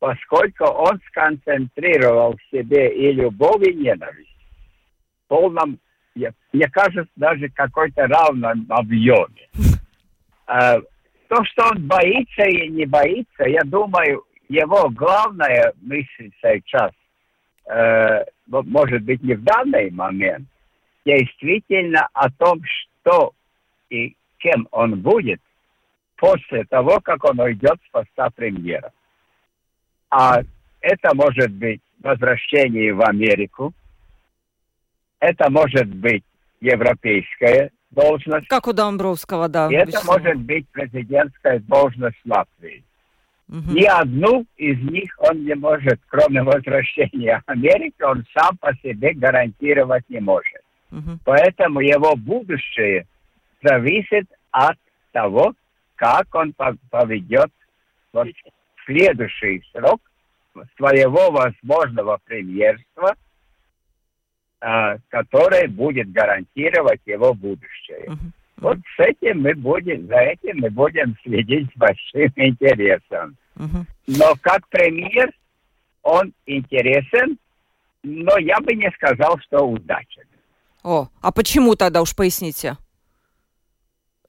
поскольку 0.00 0.64
он 0.64 0.98
сконцентрировал 1.08 2.34
в 2.36 2.50
себе 2.50 2.88
и 2.88 3.12
любовь, 3.12 3.62
и 3.62 3.74
ненависть. 3.74 4.34
В 5.24 5.28
полном, 5.28 5.78
мне 6.14 6.68
кажется, 6.72 7.12
даже 7.16 7.48
какой-то 7.50 8.06
равном 8.06 8.66
объеме. 8.70 9.48
А, 10.46 10.80
то, 11.28 11.44
что 11.44 11.68
он 11.70 11.86
боится 11.86 12.42
и 12.42 12.68
не 12.70 12.86
боится, 12.86 13.44
я 13.46 13.60
думаю, 13.64 14.24
его 14.48 14.88
главная 14.88 15.72
мысль 15.82 16.32
сейчас, 16.42 16.90
э, 17.66 18.24
может 18.46 19.02
быть, 19.02 19.22
не 19.22 19.34
в 19.34 19.44
данный 19.44 19.90
момент, 19.90 20.48
действительно 21.04 22.08
о 22.14 22.30
том, 22.30 22.60
что 22.64 23.32
и 23.90 24.16
кем 24.38 24.66
он 24.72 25.00
будет 25.00 25.40
после 26.16 26.64
того, 26.64 27.00
как 27.00 27.22
он 27.24 27.38
уйдет 27.38 27.78
с 27.86 27.90
поста 27.92 28.30
премьера. 28.30 28.92
А 30.10 30.40
это 30.80 31.14
может 31.14 31.50
быть 31.52 31.80
возвращение 32.02 32.92
в 32.92 33.02
Америку, 33.02 33.72
это 35.20 35.50
может 35.50 35.86
быть 35.86 36.24
европейская 36.60 37.70
должность. 37.90 38.48
Как 38.48 38.66
у 38.66 38.72
Домбровского, 38.72 39.48
да. 39.48 39.68
И 39.70 39.74
это 39.74 40.04
может 40.04 40.38
быть 40.38 40.68
президентская 40.70 41.60
должность 41.60 42.18
Латвии. 42.24 42.82
Угу. 43.48 43.72
Ни 43.72 43.84
одну 43.84 44.46
из 44.56 44.78
них 44.80 45.12
он 45.18 45.44
не 45.44 45.54
может, 45.54 45.98
кроме 46.06 46.42
возвращения 46.42 47.42
в 47.46 47.50
Америку, 47.50 48.06
он 48.06 48.24
сам 48.32 48.56
по 48.58 48.72
себе 48.76 49.12
гарантировать 49.12 50.08
не 50.08 50.20
может. 50.20 50.62
Угу. 50.92 51.18
Поэтому 51.24 51.80
его 51.80 52.14
будущее 52.16 53.06
зависит 53.62 54.26
от 54.52 54.76
того, 55.12 55.54
как 55.96 56.32
он 56.34 56.54
поведет 56.90 57.50
вот 58.12 58.28
следующий 58.90 59.62
срок 59.72 60.00
своего 60.76 61.30
возможного 61.30 62.18
премьерства, 62.24 63.14
а, 64.60 64.96
который 65.08 65.68
будет 65.68 66.10
гарантировать 66.12 67.00
его 67.06 67.32
будущее. 67.32 68.06
Uh-huh. 68.06 68.16
Вот 68.56 68.78
с 68.96 69.00
этим 69.00 69.42
мы 69.42 69.54
будем, 69.54 70.06
за 70.08 70.16
этим 70.16 70.58
мы 70.58 70.70
будем 70.70 71.16
следить 71.22 71.70
с 71.72 71.78
большим 71.78 72.32
интересом. 72.36 73.36
Uh-huh. 73.56 73.84
Но 74.06 74.34
как 74.40 74.66
премьер 74.68 75.30
он 76.02 76.32
интересен, 76.46 77.38
но 78.02 78.38
я 78.38 78.58
бы 78.60 78.74
не 78.74 78.90
сказал, 78.92 79.38
что 79.40 79.62
удачен. 79.62 80.24
О, 80.82 81.08
а 81.20 81.32
почему 81.32 81.76
тогда 81.76 82.02
уж 82.02 82.16
поясните? 82.16 82.76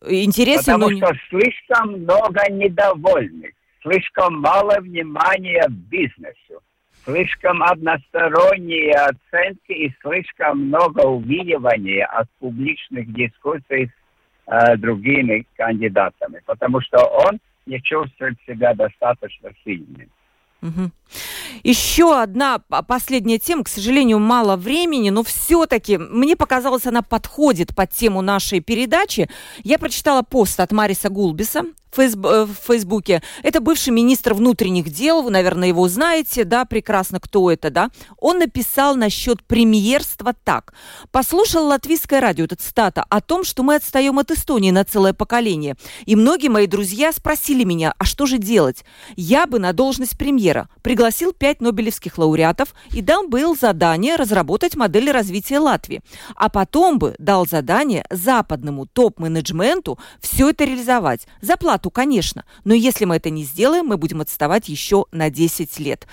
Интересен, 0.06 0.74
Потому 0.74 0.90
но... 0.90 0.98
что 0.98 1.16
слишком 1.30 2.02
много 2.02 2.42
недовольных 2.50 3.52
слишком 3.82 4.40
мало 4.40 4.80
внимания 4.80 5.66
бизнесу, 5.70 6.62
слишком 7.06 7.64
односторонние 7.64 8.94
оценки 8.94 9.72
и 9.72 9.94
слишком 10.02 10.68
много 10.68 11.02
увиливания 11.02 12.06
от 12.06 12.30
публичных 12.40 13.12
дискуссий 13.14 13.88
с 13.88 14.52
э, 14.52 14.78
другими 14.78 15.46
кандидатами, 15.56 16.42
потому 16.46 16.82
что 16.82 17.04
он 17.06 17.40
не 17.66 17.82
чувствует 17.82 18.38
себя 18.48 18.74
достаточно 18.74 19.52
сильным. 19.64 20.10
Угу. 20.62 20.92
Еще 21.64 22.20
одна 22.20 22.60
последняя 22.60 23.40
тема, 23.40 23.64
к 23.64 23.68
сожалению, 23.68 24.20
мало 24.20 24.56
времени, 24.56 25.10
но 25.10 25.24
все-таки 25.24 25.98
мне 25.98 26.36
показалось, 26.36 26.86
она 26.86 27.02
подходит 27.02 27.76
под 27.76 27.90
тему 27.90 28.22
нашей 28.22 28.60
передачи. 28.60 29.28
Я 29.64 29.80
прочитала 29.80 30.22
пост 30.22 30.60
от 30.60 30.72
Мариса 30.72 31.10
Гулбиса, 31.10 31.64
в 31.96 32.50
Фейсбуке. 32.68 33.22
Это 33.44 33.60
бывший 33.60 33.90
министр 33.90 34.34
внутренних 34.34 34.90
дел, 34.90 35.22
вы, 35.22 35.32
наверное, 35.32 35.68
его 35.68 35.88
знаете, 35.88 36.44
да, 36.44 36.66
прекрасно, 36.66 37.20
кто 37.20 37.52
это, 37.52 37.70
да. 37.70 37.90
Он 38.18 38.40
написал 38.40 38.96
насчет 38.96 39.44
премьерства 39.44 40.34
так. 40.44 40.74
Послушал 41.12 41.68
латвийское 41.68 42.22
радио, 42.22 42.46
это 42.46 42.56
цитата, 42.56 43.06
о 43.10 43.22
том, 43.22 43.44
что 43.44 43.64
мы 43.64 43.76
отстаем 43.76 44.20
от 44.20 44.32
Эстонии 44.32 44.72
на 44.72 44.84
целое 44.84 45.14
поколение. 45.14 45.76
И 46.06 46.16
многие 46.16 46.48
мои 46.48 46.68
друзья 46.68 47.12
спросили 47.12 47.64
меня, 47.64 47.94
а 47.98 48.06
что 48.06 48.26
же 48.26 48.38
делать? 48.38 48.86
Я 49.16 49.46
бы 49.46 49.60
на 49.60 49.74
должность 49.74 50.18
премьера 50.18 50.70
пригласил 50.82 51.34
пять 51.34 51.62
нобелевских 51.62 52.18
лауреатов 52.18 52.74
и 52.92 53.02
дал 53.02 53.28
бы 53.28 53.42
им 53.42 53.56
задание 53.56 54.16
разработать 54.16 54.76
модели 54.76 55.10
развития 55.10 55.60
Латвии. 55.60 56.02
А 56.36 56.50
потом 56.50 57.00
бы 57.00 57.16
дал 57.18 57.46
задание 57.46 58.06
западному 58.10 58.86
топ-менеджменту 58.86 60.00
все 60.20 60.50
это 60.50 60.64
реализовать. 60.64 61.28
За 61.42 61.58
зарплату, 61.82 61.90
конечно, 61.90 62.44
но 62.66 62.74
если 62.74 63.06
мы 63.06 63.16
это 63.16 63.30
не 63.30 63.44
сделаем, 63.44 63.86
мы 63.86 63.98
будем 63.98 64.22
отставать 64.22 64.70
еще 64.70 65.06
на 65.12 65.30
10 65.30 65.80
лет. 65.80 66.08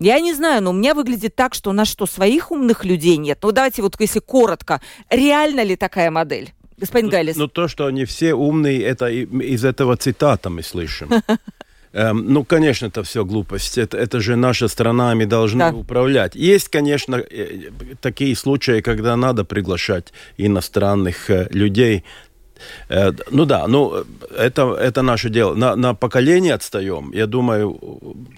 Я 0.00 0.20
не 0.20 0.34
знаю, 0.34 0.62
но 0.62 0.70
у 0.70 0.72
меня 0.72 0.94
выглядит 0.94 1.34
так, 1.34 1.54
что 1.54 1.70
у 1.70 1.72
нас 1.72 1.88
что, 1.88 2.06
своих 2.06 2.52
умных 2.52 2.84
людей 2.84 3.18
нет? 3.18 3.38
Ну, 3.42 3.52
давайте 3.52 3.82
вот, 3.82 4.00
если 4.00 4.20
коротко, 4.20 4.80
реально 5.10 5.64
ли 5.64 5.76
такая 5.76 6.10
модель? 6.10 6.52
Господин 6.80 7.10
Галис. 7.10 7.36
Ну, 7.36 7.48
то, 7.48 7.68
что 7.68 7.86
они 7.86 8.04
все 8.04 8.34
умные, 8.34 8.80
это 8.82 9.08
из 9.08 9.64
этого 9.64 9.96
цитата 9.96 10.50
мы 10.50 10.62
слышим. 10.62 11.10
Эм, 11.94 12.32
ну, 12.32 12.44
конечно, 12.44 12.86
это 12.86 13.02
все 13.02 13.24
глупость. 13.24 13.78
Это, 13.78 13.96
это 13.96 14.20
же 14.20 14.36
наша 14.36 14.68
страна, 14.68 15.14
мы 15.14 15.26
должны 15.26 15.58
да. 15.58 15.72
управлять. 15.72 16.36
Есть, 16.36 16.68
конечно, 16.68 17.16
э, 17.16 17.70
такие 18.00 18.36
случаи, 18.36 18.80
когда 18.80 19.16
надо 19.16 19.44
приглашать 19.44 20.12
иностранных 20.38 21.30
э, 21.30 21.48
людей 21.50 22.02
Э, 22.02 22.27
ну 23.30 23.44
да, 23.44 23.66
ну 23.66 24.04
это, 24.36 24.74
это 24.74 25.02
наше 25.02 25.30
дело. 25.30 25.54
На, 25.54 25.76
на 25.76 25.94
поколение 25.94 26.54
отстаем, 26.54 27.10
я 27.12 27.26
думаю, 27.26 27.78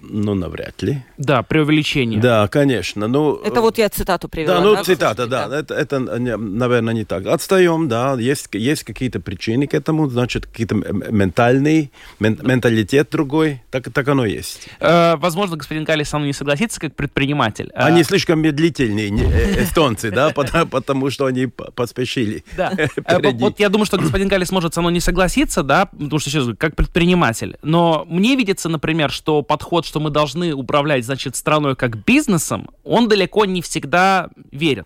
ну 0.01 0.33
навряд 0.33 0.81
ли. 0.81 1.03
Да, 1.17 1.43
преувеличение. 1.43 2.19
Да, 2.19 2.47
конечно. 2.47 3.07
Ну, 3.07 3.35
это 3.35 3.61
вот 3.61 3.77
я 3.77 3.89
цитату 3.89 4.27
привела. 4.27 4.55
Да, 4.55 4.61
ну 4.61 4.75
да, 4.75 4.83
цитата, 4.83 5.27
да. 5.27 5.47
да. 5.47 5.59
Это, 5.59 5.73
это, 5.73 5.99
наверное, 5.99 6.93
не 6.93 7.05
так. 7.05 7.25
Отстаем, 7.27 7.87
да. 7.87 8.15
Есть, 8.19 8.47
есть 8.53 8.83
какие-то 8.83 9.19
причины 9.19 9.67
к 9.67 9.73
этому, 9.73 10.09
значит, 10.09 10.45
какие-то 10.45 10.75
ментальный, 10.75 11.91
мен, 12.19 12.39
менталитет 12.43 13.09
другой. 13.11 13.61
Так, 13.71 13.91
так 13.91 14.07
оно 14.07 14.25
есть. 14.25 14.67
Э, 14.79 15.15
возможно, 15.17 15.57
господин 15.57 15.85
Калис 15.85 16.09
со 16.09 16.17
мной 16.17 16.27
не 16.27 16.33
согласится, 16.33 16.79
как 16.79 16.95
предприниматель. 16.95 17.71
Они 17.75 18.01
э... 18.01 18.03
слишком 18.03 18.41
медлительные, 18.41 19.09
э, 19.09 19.63
эстонцы, 19.63 20.11
да, 20.11 20.29
потому 20.71 21.09
что 21.09 21.25
они 21.25 21.47
поспешили. 21.47 22.43
Да. 22.57 22.71
Э, 23.05 23.17
вот 23.33 23.59
я 23.59 23.69
думаю, 23.69 23.85
что 23.85 23.97
господин 24.11 24.27
Галис 24.27 24.51
может 24.51 24.73
со 24.73 24.81
мной 24.81 24.91
не 24.91 24.99
согласиться, 24.99 25.63
да, 25.63 25.85
потому 25.85 26.19
что 26.19 26.29
сейчас 26.29 26.47
как 26.57 26.75
предприниматель. 26.75 27.57
Но 27.61 28.05
мне 28.09 28.35
видится, 28.35 28.67
например, 28.67 29.09
что 29.09 29.41
подход, 29.41 29.85
что 29.85 30.01
мы 30.01 30.09
должны 30.09 30.53
управлять, 30.53 31.05
значит, 31.05 31.37
страной 31.37 31.77
как 31.77 32.03
бизнесом, 32.03 32.69
он 32.83 33.07
далеко 33.07 33.45
не 33.45 33.61
всегда 33.61 34.29
верен. 34.51 34.83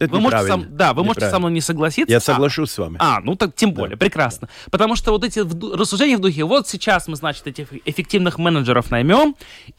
Это 0.00 0.12
вы 0.12 0.20
можете 0.20 0.46
сам, 0.48 0.66
да, 0.70 0.92
вы 0.92 1.04
можете 1.04 1.30
со 1.30 1.38
мной 1.38 1.52
не 1.52 1.60
согласиться. 1.60 2.12
Я 2.12 2.18
соглашусь 2.18 2.70
а, 2.70 2.74
с 2.74 2.78
вами. 2.78 2.96
А, 2.98 3.20
ну 3.20 3.36
так 3.36 3.54
тем 3.54 3.72
более, 3.72 3.96
да, 3.96 4.00
прекрасно. 4.00 4.48
Да. 4.48 4.70
Потому 4.72 4.96
что 4.96 5.12
вот 5.12 5.22
эти 5.22 5.38
рассуждения 5.38 6.16
в 6.16 6.20
духе, 6.20 6.42
вот 6.42 6.66
сейчас 6.66 7.06
мы, 7.06 7.14
значит, 7.14 7.46
этих 7.46 7.68
эффективных 7.84 8.38
менеджеров 8.38 8.90
наймем, 8.90 9.36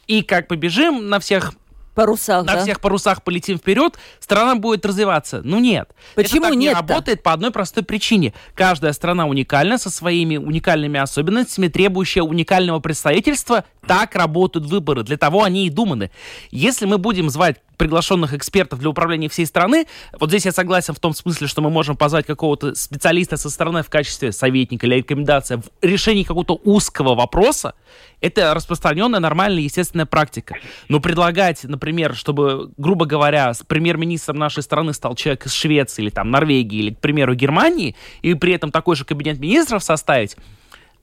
и 0.08 0.22
как 0.22 0.48
побежим 0.48 1.10
на 1.10 1.20
всех 1.20 1.54
парусах, 1.96 2.46
на 2.46 2.54
да? 2.54 2.62
всех 2.62 2.80
парусах 2.80 3.24
полетим 3.24 3.58
вперед, 3.58 3.98
страна 4.20 4.56
будет 4.56 4.86
развиваться. 4.86 5.42
Ну 5.44 5.60
нет. 5.60 5.90
Почему 6.14 6.42
Это 6.42 6.50
так 6.50 6.56
нет? 6.60 6.60
не 6.60 6.74
работает 6.74 7.24
по 7.24 7.34
одной 7.34 7.52
простой 7.52 7.84
причине. 7.84 8.34
Каждая 8.54 8.94
страна 8.94 9.26
уникальна 9.26 9.78
со 9.78 9.90
своими 9.90 10.38
уникальными 10.38 11.00
особенностями, 11.00 11.70
требующая 11.70 12.22
уникального 12.22 12.80
представительства. 12.80 13.64
Так 13.88 14.16
работают 14.16 14.68
выборы. 14.68 15.04
Для 15.04 15.18
того 15.18 15.44
они 15.44 15.66
и 15.66 15.70
думаны. 15.70 16.12
Если 16.52 16.86
мы 16.86 16.98
будем 16.98 17.30
звать 17.30 17.58
приглашенных 17.78 18.34
экспертов 18.34 18.80
для 18.80 18.90
управления 18.90 19.30
всей 19.30 19.46
страны. 19.46 19.88
Вот 20.20 20.30
здесь 20.30 20.46
я 20.46 20.52
согласен 20.52 20.94
в 20.94 21.00
том 21.00 21.14
смысле, 21.14 21.48
что 21.48 21.62
мы 21.62 21.70
можем 21.70 21.98
позвать 21.98 22.26
какого-то 22.26 22.76
специалиста 22.76 23.38
со 23.38 23.50
стороны 23.50 23.84
в 23.84 23.90
качестве 23.90 24.32
советника 24.32 24.86
или 24.86 24.96
рекомендация 24.96 25.58
в 25.60 25.66
решении 25.82 26.24
какого-то 26.24 26.60
узкого 26.64 27.16
вопроса. 27.16 27.76
Это 28.22 28.54
распространенная, 28.54 29.20
нормальная, 29.20 29.62
естественная 29.62 30.06
практика. 30.06 30.56
Но 30.90 31.00
предлагать, 31.00 31.64
например, 31.64 32.16
чтобы, 32.16 32.72
грубо 32.78 33.06
говоря, 33.06 33.54
премьер-министром 33.68 34.38
нашей 34.38 34.64
страны 34.64 34.94
стал 34.94 35.16
человек 35.16 35.46
из 35.46 35.54
Швеции 35.54 36.04
или 36.04 36.10
там 36.10 36.32
Норвегии 36.32 36.80
или, 36.80 36.94
к 36.94 37.00
примеру, 37.00 37.36
Германии, 37.36 37.96
и 38.22 38.34
при 38.34 38.54
этом 38.54 38.72
такой 38.72 38.96
же 38.96 39.06
кабинет 39.06 39.40
министров 39.40 39.84
составить, 39.84 40.36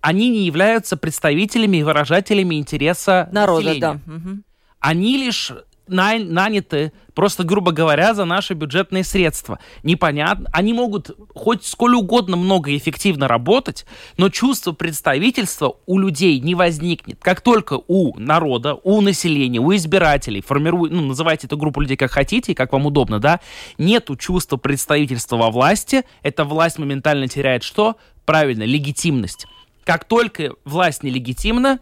они 0.01 0.29
не 0.31 0.45
являются 0.47 0.97
представителями 0.97 1.79
и 1.79 1.83
выражателями 1.83 2.57
интереса 2.57 3.29
народа, 3.33 3.69
населения. 3.69 4.01
да. 4.05 4.15
Угу. 4.15 4.43
Они 4.81 5.17
лишь 5.17 5.53
наняты, 5.89 6.93
просто, 7.15 7.45
грубо 7.45 7.73
говоря, 7.73 8.15
за 8.15 8.25
наши 8.25 8.55
бюджетные 8.55 9.05
средства. 9.05 9.59
Непонятно. 9.83 10.49
Они 10.53 10.73
могут 10.73 11.11
хоть 11.35 11.65
сколь 11.65 11.95
угодно 11.95 12.37
много 12.37 12.71
и 12.71 12.77
эффективно 12.77 13.29
работать, 13.29 13.85
но 14.17 14.29
чувство 14.29 14.73
представительства 14.73 15.77
у 15.87 15.99
людей 15.99 16.41
не 16.41 16.55
возникнет. 16.55 17.19
Как 17.21 17.41
только 17.41 17.81
у 17.87 18.19
народа, 18.19 18.75
у 18.83 19.01
населения, 19.01 19.61
у 19.61 19.75
избирателей 19.75 20.41
формируют, 20.41 20.93
ну, 20.93 21.03
называйте 21.03 21.47
эту 21.47 21.57
группу 21.57 21.81
людей 21.81 21.97
как 21.97 22.11
хотите, 22.11 22.55
как 22.55 22.73
вам 22.73 22.87
удобно, 22.87 23.19
да, 23.19 23.41
нету 23.79 24.17
чувства 24.17 24.57
представительства 24.57 25.37
во 25.37 25.51
власти, 25.51 26.05
эта 26.23 26.45
власть 26.45 26.79
моментально 26.79 27.29
теряет 27.29 27.63
что? 27.63 27.97
Правильно, 28.25 28.63
легитимность. 28.63 29.47
Как 29.85 30.05
только 30.05 30.55
власть 30.65 31.03
нелегитимна, 31.03 31.81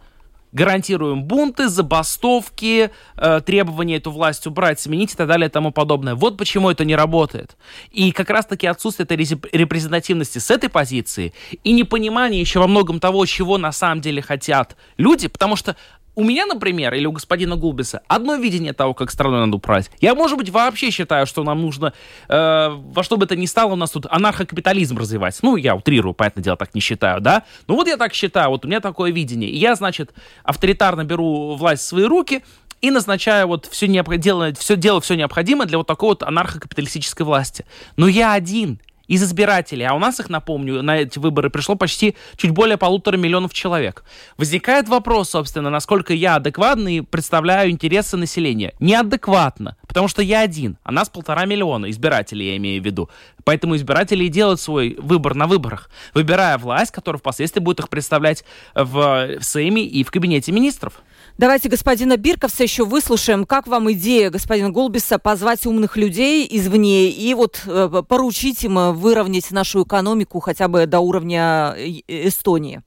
гарантируем 0.51 1.23
бунты, 1.23 1.69
забастовки, 1.69 2.91
э, 3.17 3.41
требования 3.45 3.97
эту 3.97 4.11
власть 4.11 4.47
убрать, 4.47 4.79
сменить 4.79 5.13
и 5.13 5.15
так 5.15 5.27
далее 5.27 5.47
и 5.47 5.51
тому 5.51 5.71
подобное. 5.71 6.15
Вот 6.15 6.37
почему 6.37 6.69
это 6.69 6.85
не 6.85 6.95
работает. 6.95 7.55
И 7.91 8.11
как 8.11 8.29
раз-таки 8.29 8.67
отсутствие 8.67 9.05
этой 9.05 9.17
репрезентативности 9.17 10.39
с 10.39 10.51
этой 10.51 10.69
позиции 10.69 11.33
и 11.63 11.71
непонимание 11.71 12.41
еще 12.41 12.59
во 12.59 12.67
многом 12.67 12.99
того, 12.99 13.25
чего 13.25 13.57
на 13.57 13.71
самом 13.71 14.01
деле 14.01 14.21
хотят 14.21 14.75
люди, 14.97 15.27
потому 15.27 15.55
что 15.55 15.75
у 16.15 16.23
меня, 16.23 16.45
например, 16.45 16.93
или 16.93 17.05
у 17.05 17.11
господина 17.11 17.55
Гулбиса 17.55 18.01
одно 18.07 18.35
видение 18.35 18.73
того, 18.73 18.93
как 18.93 19.11
страну 19.11 19.37
надо 19.37 19.55
управлять. 19.55 19.89
Я, 20.01 20.13
может 20.13 20.37
быть, 20.37 20.49
вообще 20.49 20.91
считаю, 20.91 21.25
что 21.25 21.43
нам 21.43 21.61
нужно 21.61 21.93
э, 22.27 22.69
во 22.69 23.03
что 23.03 23.17
бы 23.17 23.25
это 23.25 23.35
ни 23.35 23.45
стало 23.45 23.73
у 23.73 23.75
нас 23.75 23.91
тут 23.91 24.05
анархокапитализм 24.09 24.97
развивать. 24.97 25.37
Ну, 25.41 25.55
я 25.55 25.75
утрирую, 25.75 26.13
понятное 26.13 26.43
дело, 26.43 26.57
так 26.57 26.75
не 26.75 26.81
считаю, 26.81 27.21
да? 27.21 27.43
Ну 27.67 27.75
вот 27.75 27.87
я 27.87 27.97
так 27.97 28.13
считаю, 28.13 28.49
вот 28.49 28.65
у 28.65 28.67
меня 28.67 28.81
такое 28.81 29.11
видение. 29.11 29.49
И 29.49 29.57
я, 29.57 29.75
значит, 29.75 30.13
авторитарно 30.43 31.03
беру 31.03 31.55
власть 31.55 31.83
в 31.83 31.87
свои 31.87 32.03
руки, 32.03 32.43
и 32.81 32.89
назначаю 32.89 33.47
вот 33.47 33.67
все, 33.67 33.87
необх... 33.87 34.17
делаю, 34.17 34.55
все, 34.55 34.75
делаю 34.75 35.01
все 35.01 35.15
необходимое 35.15 35.67
для 35.67 35.77
вот 35.77 35.87
такой 35.87 36.09
вот 36.09 36.23
анархокапиталистической 36.23 37.25
власти. 37.25 37.65
Но 37.95 38.07
я 38.07 38.33
один, 38.33 38.79
из 39.11 39.21
избирателей, 39.21 39.83
а 39.83 39.93
у 39.93 39.99
нас 39.99 40.21
их, 40.21 40.29
напомню, 40.29 40.81
на 40.81 40.99
эти 40.99 41.19
выборы 41.19 41.49
пришло 41.49 41.75
почти 41.75 42.15
чуть 42.37 42.51
более 42.51 42.77
полутора 42.77 43.17
миллионов 43.17 43.53
человек. 43.53 44.05
Возникает 44.37 44.87
вопрос, 44.87 45.31
собственно, 45.31 45.69
насколько 45.69 46.13
я 46.13 46.35
адекватно 46.35 46.87
и 46.87 47.01
представляю 47.01 47.71
интересы 47.71 48.15
населения. 48.15 48.73
Неадекватно, 48.79 49.75
потому 49.85 50.07
что 50.07 50.21
я 50.21 50.39
один, 50.39 50.77
а 50.83 50.93
нас 50.93 51.09
полтора 51.09 51.43
миллиона 51.45 51.89
избирателей, 51.89 52.51
я 52.51 52.55
имею 52.55 52.81
в 52.81 52.85
виду. 52.85 53.09
Поэтому 53.43 53.75
избиратели 53.75 54.23
и 54.23 54.29
делают 54.29 54.61
свой 54.61 54.95
выбор 54.97 55.35
на 55.35 55.45
выборах, 55.45 55.89
выбирая 56.13 56.57
власть, 56.57 56.93
которая 56.93 57.19
впоследствии 57.19 57.59
будет 57.59 57.81
их 57.81 57.89
представлять 57.89 58.45
в 58.73 59.41
Сейме 59.41 59.83
и 59.83 60.05
в 60.05 60.11
Кабинете 60.11 60.53
министров. 60.53 61.01
Давайте 61.37 61.69
господина 61.69 62.17
Бирковса 62.17 62.63
еще 62.63 62.85
выслушаем. 62.85 63.45
Как 63.45 63.67
вам 63.67 63.91
идея 63.93 64.29
господина 64.29 64.69
Голбиса 64.69 65.17
позвать 65.17 65.65
умных 65.65 65.97
людей 65.97 66.47
извне 66.49 67.09
и 67.09 67.33
вот 67.33 67.63
э, 67.65 67.89
поручить 68.07 68.63
им 68.63 68.77
э, 68.77 68.91
выровнять 68.91 69.49
нашу 69.51 69.83
экономику 69.83 70.39
хотя 70.39 70.67
бы 70.67 70.85
до 70.85 70.99
уровня 70.99 71.73
э, 71.75 72.01
Эстонии? 72.07 72.81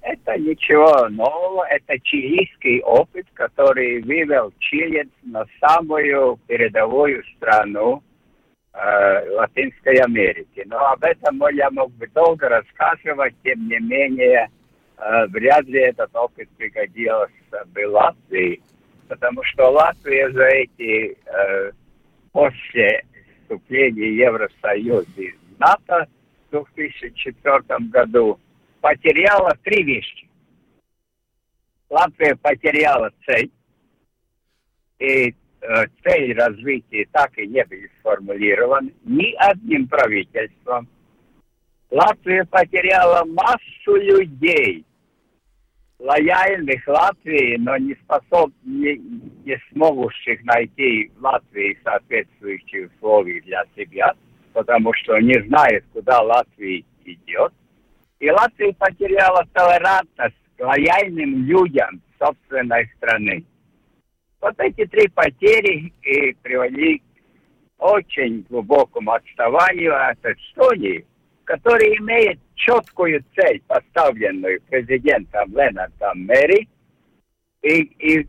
Это 0.00 0.38
ничего 0.38 1.08
нового, 1.08 1.64
это 1.68 1.98
чилийский 2.00 2.80
опыт, 2.82 3.26
который 3.34 4.02
вывел 4.02 4.52
Чили 4.58 5.06
на 5.22 5.44
самую 5.60 6.38
передовую 6.46 7.22
страну 7.36 8.02
э, 8.72 9.30
Латинской 9.36 9.96
Америки. 9.96 10.62
Но 10.66 10.78
об 10.78 11.04
этом 11.04 11.42
я 11.52 11.70
мог 11.70 11.92
бы 11.92 12.06
долго 12.14 12.48
рассказывать, 12.48 13.34
тем 13.44 13.68
не 13.68 13.78
менее, 13.78 14.48
вряд 15.28 15.64
ли 15.66 15.80
этот 15.80 16.14
опыт 16.14 16.48
пригодился 16.56 17.64
бы 17.66 17.86
Латвии, 17.88 18.62
потому 19.08 19.42
что 19.44 19.70
Латвия 19.70 20.30
за 20.30 20.44
эти 20.44 21.16
э, 21.26 21.72
после 22.32 23.04
вступления 23.42 24.08
в 24.08 24.14
Евросоюз 24.14 25.06
и 25.16 25.34
НАТО 25.58 26.06
в 26.50 26.74
2004 26.74 27.62
году 27.90 28.38
потеряла 28.80 29.56
три 29.62 29.82
вещи. 29.82 30.28
Латвия 31.88 32.36
потеряла 32.36 33.10
цель, 33.26 33.50
и 34.98 35.34
э, 35.60 35.86
цель 36.04 36.34
развития 36.34 37.06
так 37.10 37.36
и 37.38 37.46
не 37.46 37.64
был 37.64 37.78
сформулирован 37.98 38.92
ни 39.04 39.34
одним 39.38 39.88
правительством. 39.88 40.88
Латвия 41.90 42.44
потеряла 42.44 43.24
массу 43.24 43.96
людей, 43.96 44.84
лояльных 46.00 46.86
Латвии, 46.88 47.56
но 47.58 47.76
не 47.76 47.94
способ, 47.94 48.50
не, 48.64 48.96
не 49.44 49.60
смогущих 49.70 50.42
найти 50.44 51.10
в 51.16 51.22
Латвии 51.22 51.78
соответствующие 51.84 52.88
условия 52.88 53.40
для 53.42 53.64
себя, 53.76 54.14
потому 54.52 54.92
что 54.94 55.18
не 55.18 55.40
знает, 55.46 55.84
куда 55.92 56.20
Латвия 56.22 56.84
идет. 57.04 57.52
И 58.18 58.30
Латвия 58.30 58.72
потеряла 58.74 59.46
толерантность 59.52 60.36
к 60.56 60.64
лояльным 60.64 61.44
людям 61.44 62.00
собственной 62.18 62.90
страны. 62.96 63.44
Вот 64.40 64.54
эти 64.58 64.86
три 64.86 65.08
потери 65.08 65.92
и 66.02 66.32
привели 66.42 66.98
к 66.98 67.02
очень 67.78 68.44
глубокому 68.48 69.12
отставанию 69.12 69.94
от 69.94 70.18
Эстонии, 70.24 71.04
который 71.50 71.96
имеет 71.98 72.38
четкую 72.54 73.24
цель, 73.34 73.60
поставленную 73.66 74.60
президентом 74.68 75.50
Ленартом 75.50 76.24
Мэри, 76.24 76.68
и, 77.62 77.80
и 77.98 78.28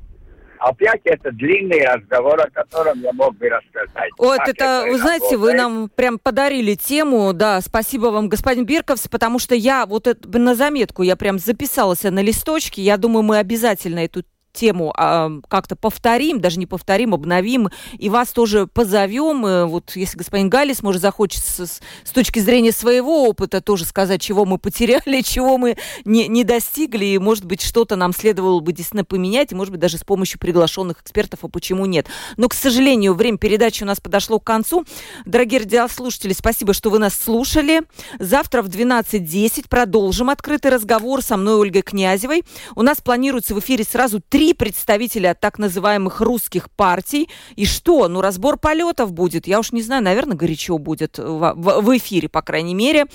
опять 0.58 1.02
это 1.04 1.32
длинный 1.32 1.86
разговор, 1.86 2.42
о 2.42 2.50
котором 2.50 3.00
я 3.02 3.14
мог 3.14 3.38
бы 3.38 3.48
рассказать. 3.48 4.10
Вот 4.18 4.40
это, 4.42 4.52
это, 4.52 4.86
вы 4.88 4.98
знаете, 4.98 5.38
вы 5.38 5.54
нам 5.54 5.90
прям 5.90 6.18
подарили 6.18 6.74
тему, 6.74 7.32
да, 7.34 7.62
спасибо 7.62 8.08
вам, 8.08 8.28
господин 8.28 8.66
Бирковс, 8.66 9.08
потому 9.08 9.38
что 9.38 9.54
я 9.54 9.86
вот 9.86 10.08
это, 10.08 10.40
на 10.40 10.56
заметку, 10.56 11.04
я 11.04 11.16
прям 11.16 11.38
записалась 11.38 12.02
на 12.02 12.24
листочке, 12.24 12.82
я 12.82 12.98
думаю, 12.98 13.22
мы 13.22 13.38
обязательно 13.38 14.00
эту 14.00 14.24
тему 14.52 14.94
а, 14.96 15.32
как-то 15.48 15.76
повторим, 15.76 16.40
даже 16.40 16.60
не 16.60 16.66
повторим, 16.66 17.14
обновим, 17.14 17.70
и 17.98 18.10
вас 18.10 18.30
тоже 18.30 18.68
позовем. 18.68 19.46
Э, 19.46 19.66
вот 19.66 19.96
если 19.96 20.18
господин 20.18 20.50
Галис, 20.50 20.82
может, 20.82 21.02
захочет 21.02 21.44
с, 21.44 21.82
с 22.04 22.12
точки 22.12 22.40
зрения 22.40 22.72
своего 22.72 23.28
опыта 23.28 23.62
тоже 23.62 23.86
сказать, 23.86 24.22
чего 24.22 24.46
мы 24.46 24.58
потеряли, 24.58 25.22
чего 25.26 25.58
мы 25.58 25.78
не, 26.06 26.28
не 26.28 26.44
достигли, 26.44 27.06
и, 27.06 27.18
может 27.18 27.46
быть, 27.46 27.62
что-то 27.62 27.96
нам 27.96 28.14
следовало 28.14 28.60
бы 28.60 28.72
действительно 28.72 29.06
поменять, 29.06 29.52
и, 29.52 29.56
может 29.56 29.72
быть, 29.72 29.82
даже 29.82 29.98
с 29.98 30.04
помощью 30.04 30.40
приглашенных 30.40 31.02
экспертов, 31.02 31.40
а 31.44 31.48
почему 31.48 31.86
нет. 31.86 32.08
Но, 32.38 32.48
к 32.48 32.54
сожалению, 32.54 33.14
время 33.14 33.38
передачи 33.38 33.84
у 33.84 33.86
нас 33.86 34.00
подошло 34.00 34.40
к 34.40 34.44
концу. 34.44 34.86
Дорогие 35.26 35.62
радиослушатели, 35.62 36.34
спасибо, 36.34 36.74
что 36.74 36.90
вы 36.90 37.00
нас 37.00 37.16
слушали. 37.16 37.82
Завтра 38.20 38.62
в 38.62 38.68
12.10 38.68 39.68
продолжим 39.70 40.30
открытый 40.30 40.72
разговор 40.72 41.22
со 41.22 41.38
мной, 41.38 41.56
Ольгой 41.56 41.82
Князевой. 41.82 42.44
У 42.76 42.82
нас 42.82 43.00
планируется 43.02 43.56
в 43.56 43.60
эфире 43.60 43.84
сразу 43.84 44.22
три 44.22 44.41
три 44.42 44.56
представителя 44.56 45.36
так 45.36 45.60
называемых 45.60 46.20
русских 46.20 46.72
партий. 46.72 47.30
И 47.56 47.68
что? 47.68 48.08
Ну, 48.08 48.22
разбор 48.22 48.58
полетов 48.58 49.14
будет. 49.14 49.46
Я 49.46 49.60
уж 49.60 49.72
не 49.72 49.84
знаю, 49.84 50.02
наверное, 50.02 50.36
горячо 50.36 50.80
будет 50.80 51.20
в, 51.20 51.54
в, 51.56 51.82
в 51.82 51.98
эфире, 51.98 52.28
по 52.28 52.42
крайней 52.42 52.74
мере. 52.74 53.06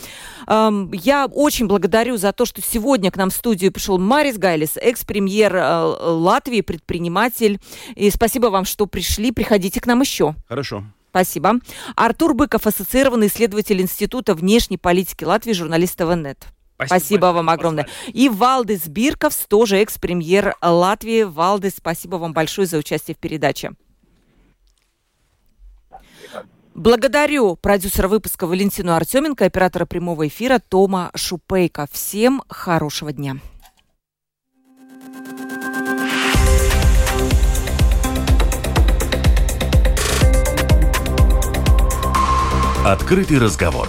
Эм, 0.46 0.92
я 0.92 1.26
очень 1.26 1.66
благодарю 1.66 2.16
за 2.16 2.32
то, 2.32 2.44
что 2.44 2.62
сегодня 2.62 3.10
к 3.10 3.16
нам 3.16 3.30
в 3.30 3.34
студию 3.34 3.72
пришел 3.72 3.98
Марис 3.98 4.38
Гайлис, 4.38 4.76
экс-премьер 4.76 5.56
э, 5.56 5.82
Латвии, 6.12 6.60
предприниматель. 6.60 7.58
И 7.96 8.08
спасибо 8.10 8.46
вам, 8.46 8.64
что 8.64 8.86
пришли. 8.86 9.32
Приходите 9.32 9.80
к 9.80 9.86
нам 9.86 10.02
еще. 10.02 10.36
Хорошо. 10.48 10.84
Спасибо. 11.10 11.54
Артур 11.96 12.34
Быков, 12.34 12.68
ассоциированный 12.68 13.26
исследователь 13.26 13.80
Института 13.80 14.36
внешней 14.36 14.78
политики 14.78 15.24
Латвии, 15.24 15.54
журналист 15.54 15.96
ТВНет. 15.96 16.46
Спасибо, 16.76 16.98
спасибо 16.98 17.26
вам 17.26 17.48
огромное. 17.50 17.86
И 18.08 18.28
Валдис 18.28 18.86
Бирковс, 18.86 19.46
тоже 19.48 19.78
экс-премьер 19.78 20.54
Латвии. 20.60 21.22
Валдис, 21.22 21.76
спасибо 21.78 22.16
вам 22.16 22.32
большое 22.34 22.66
за 22.66 22.76
участие 22.76 23.14
в 23.14 23.18
передаче. 23.18 23.72
Благодарю 26.74 27.56
продюсера 27.56 28.06
выпуска 28.06 28.46
Валентину 28.46 28.92
Артеменко, 28.92 29.46
оператора 29.46 29.86
прямого 29.86 30.28
эфира 30.28 30.58
Тома 30.58 31.10
Шупейка. 31.14 31.88
Всем 31.90 32.42
хорошего 32.48 33.12
дня. 33.12 33.36
Открытый 42.84 43.38
разговор 43.38 43.88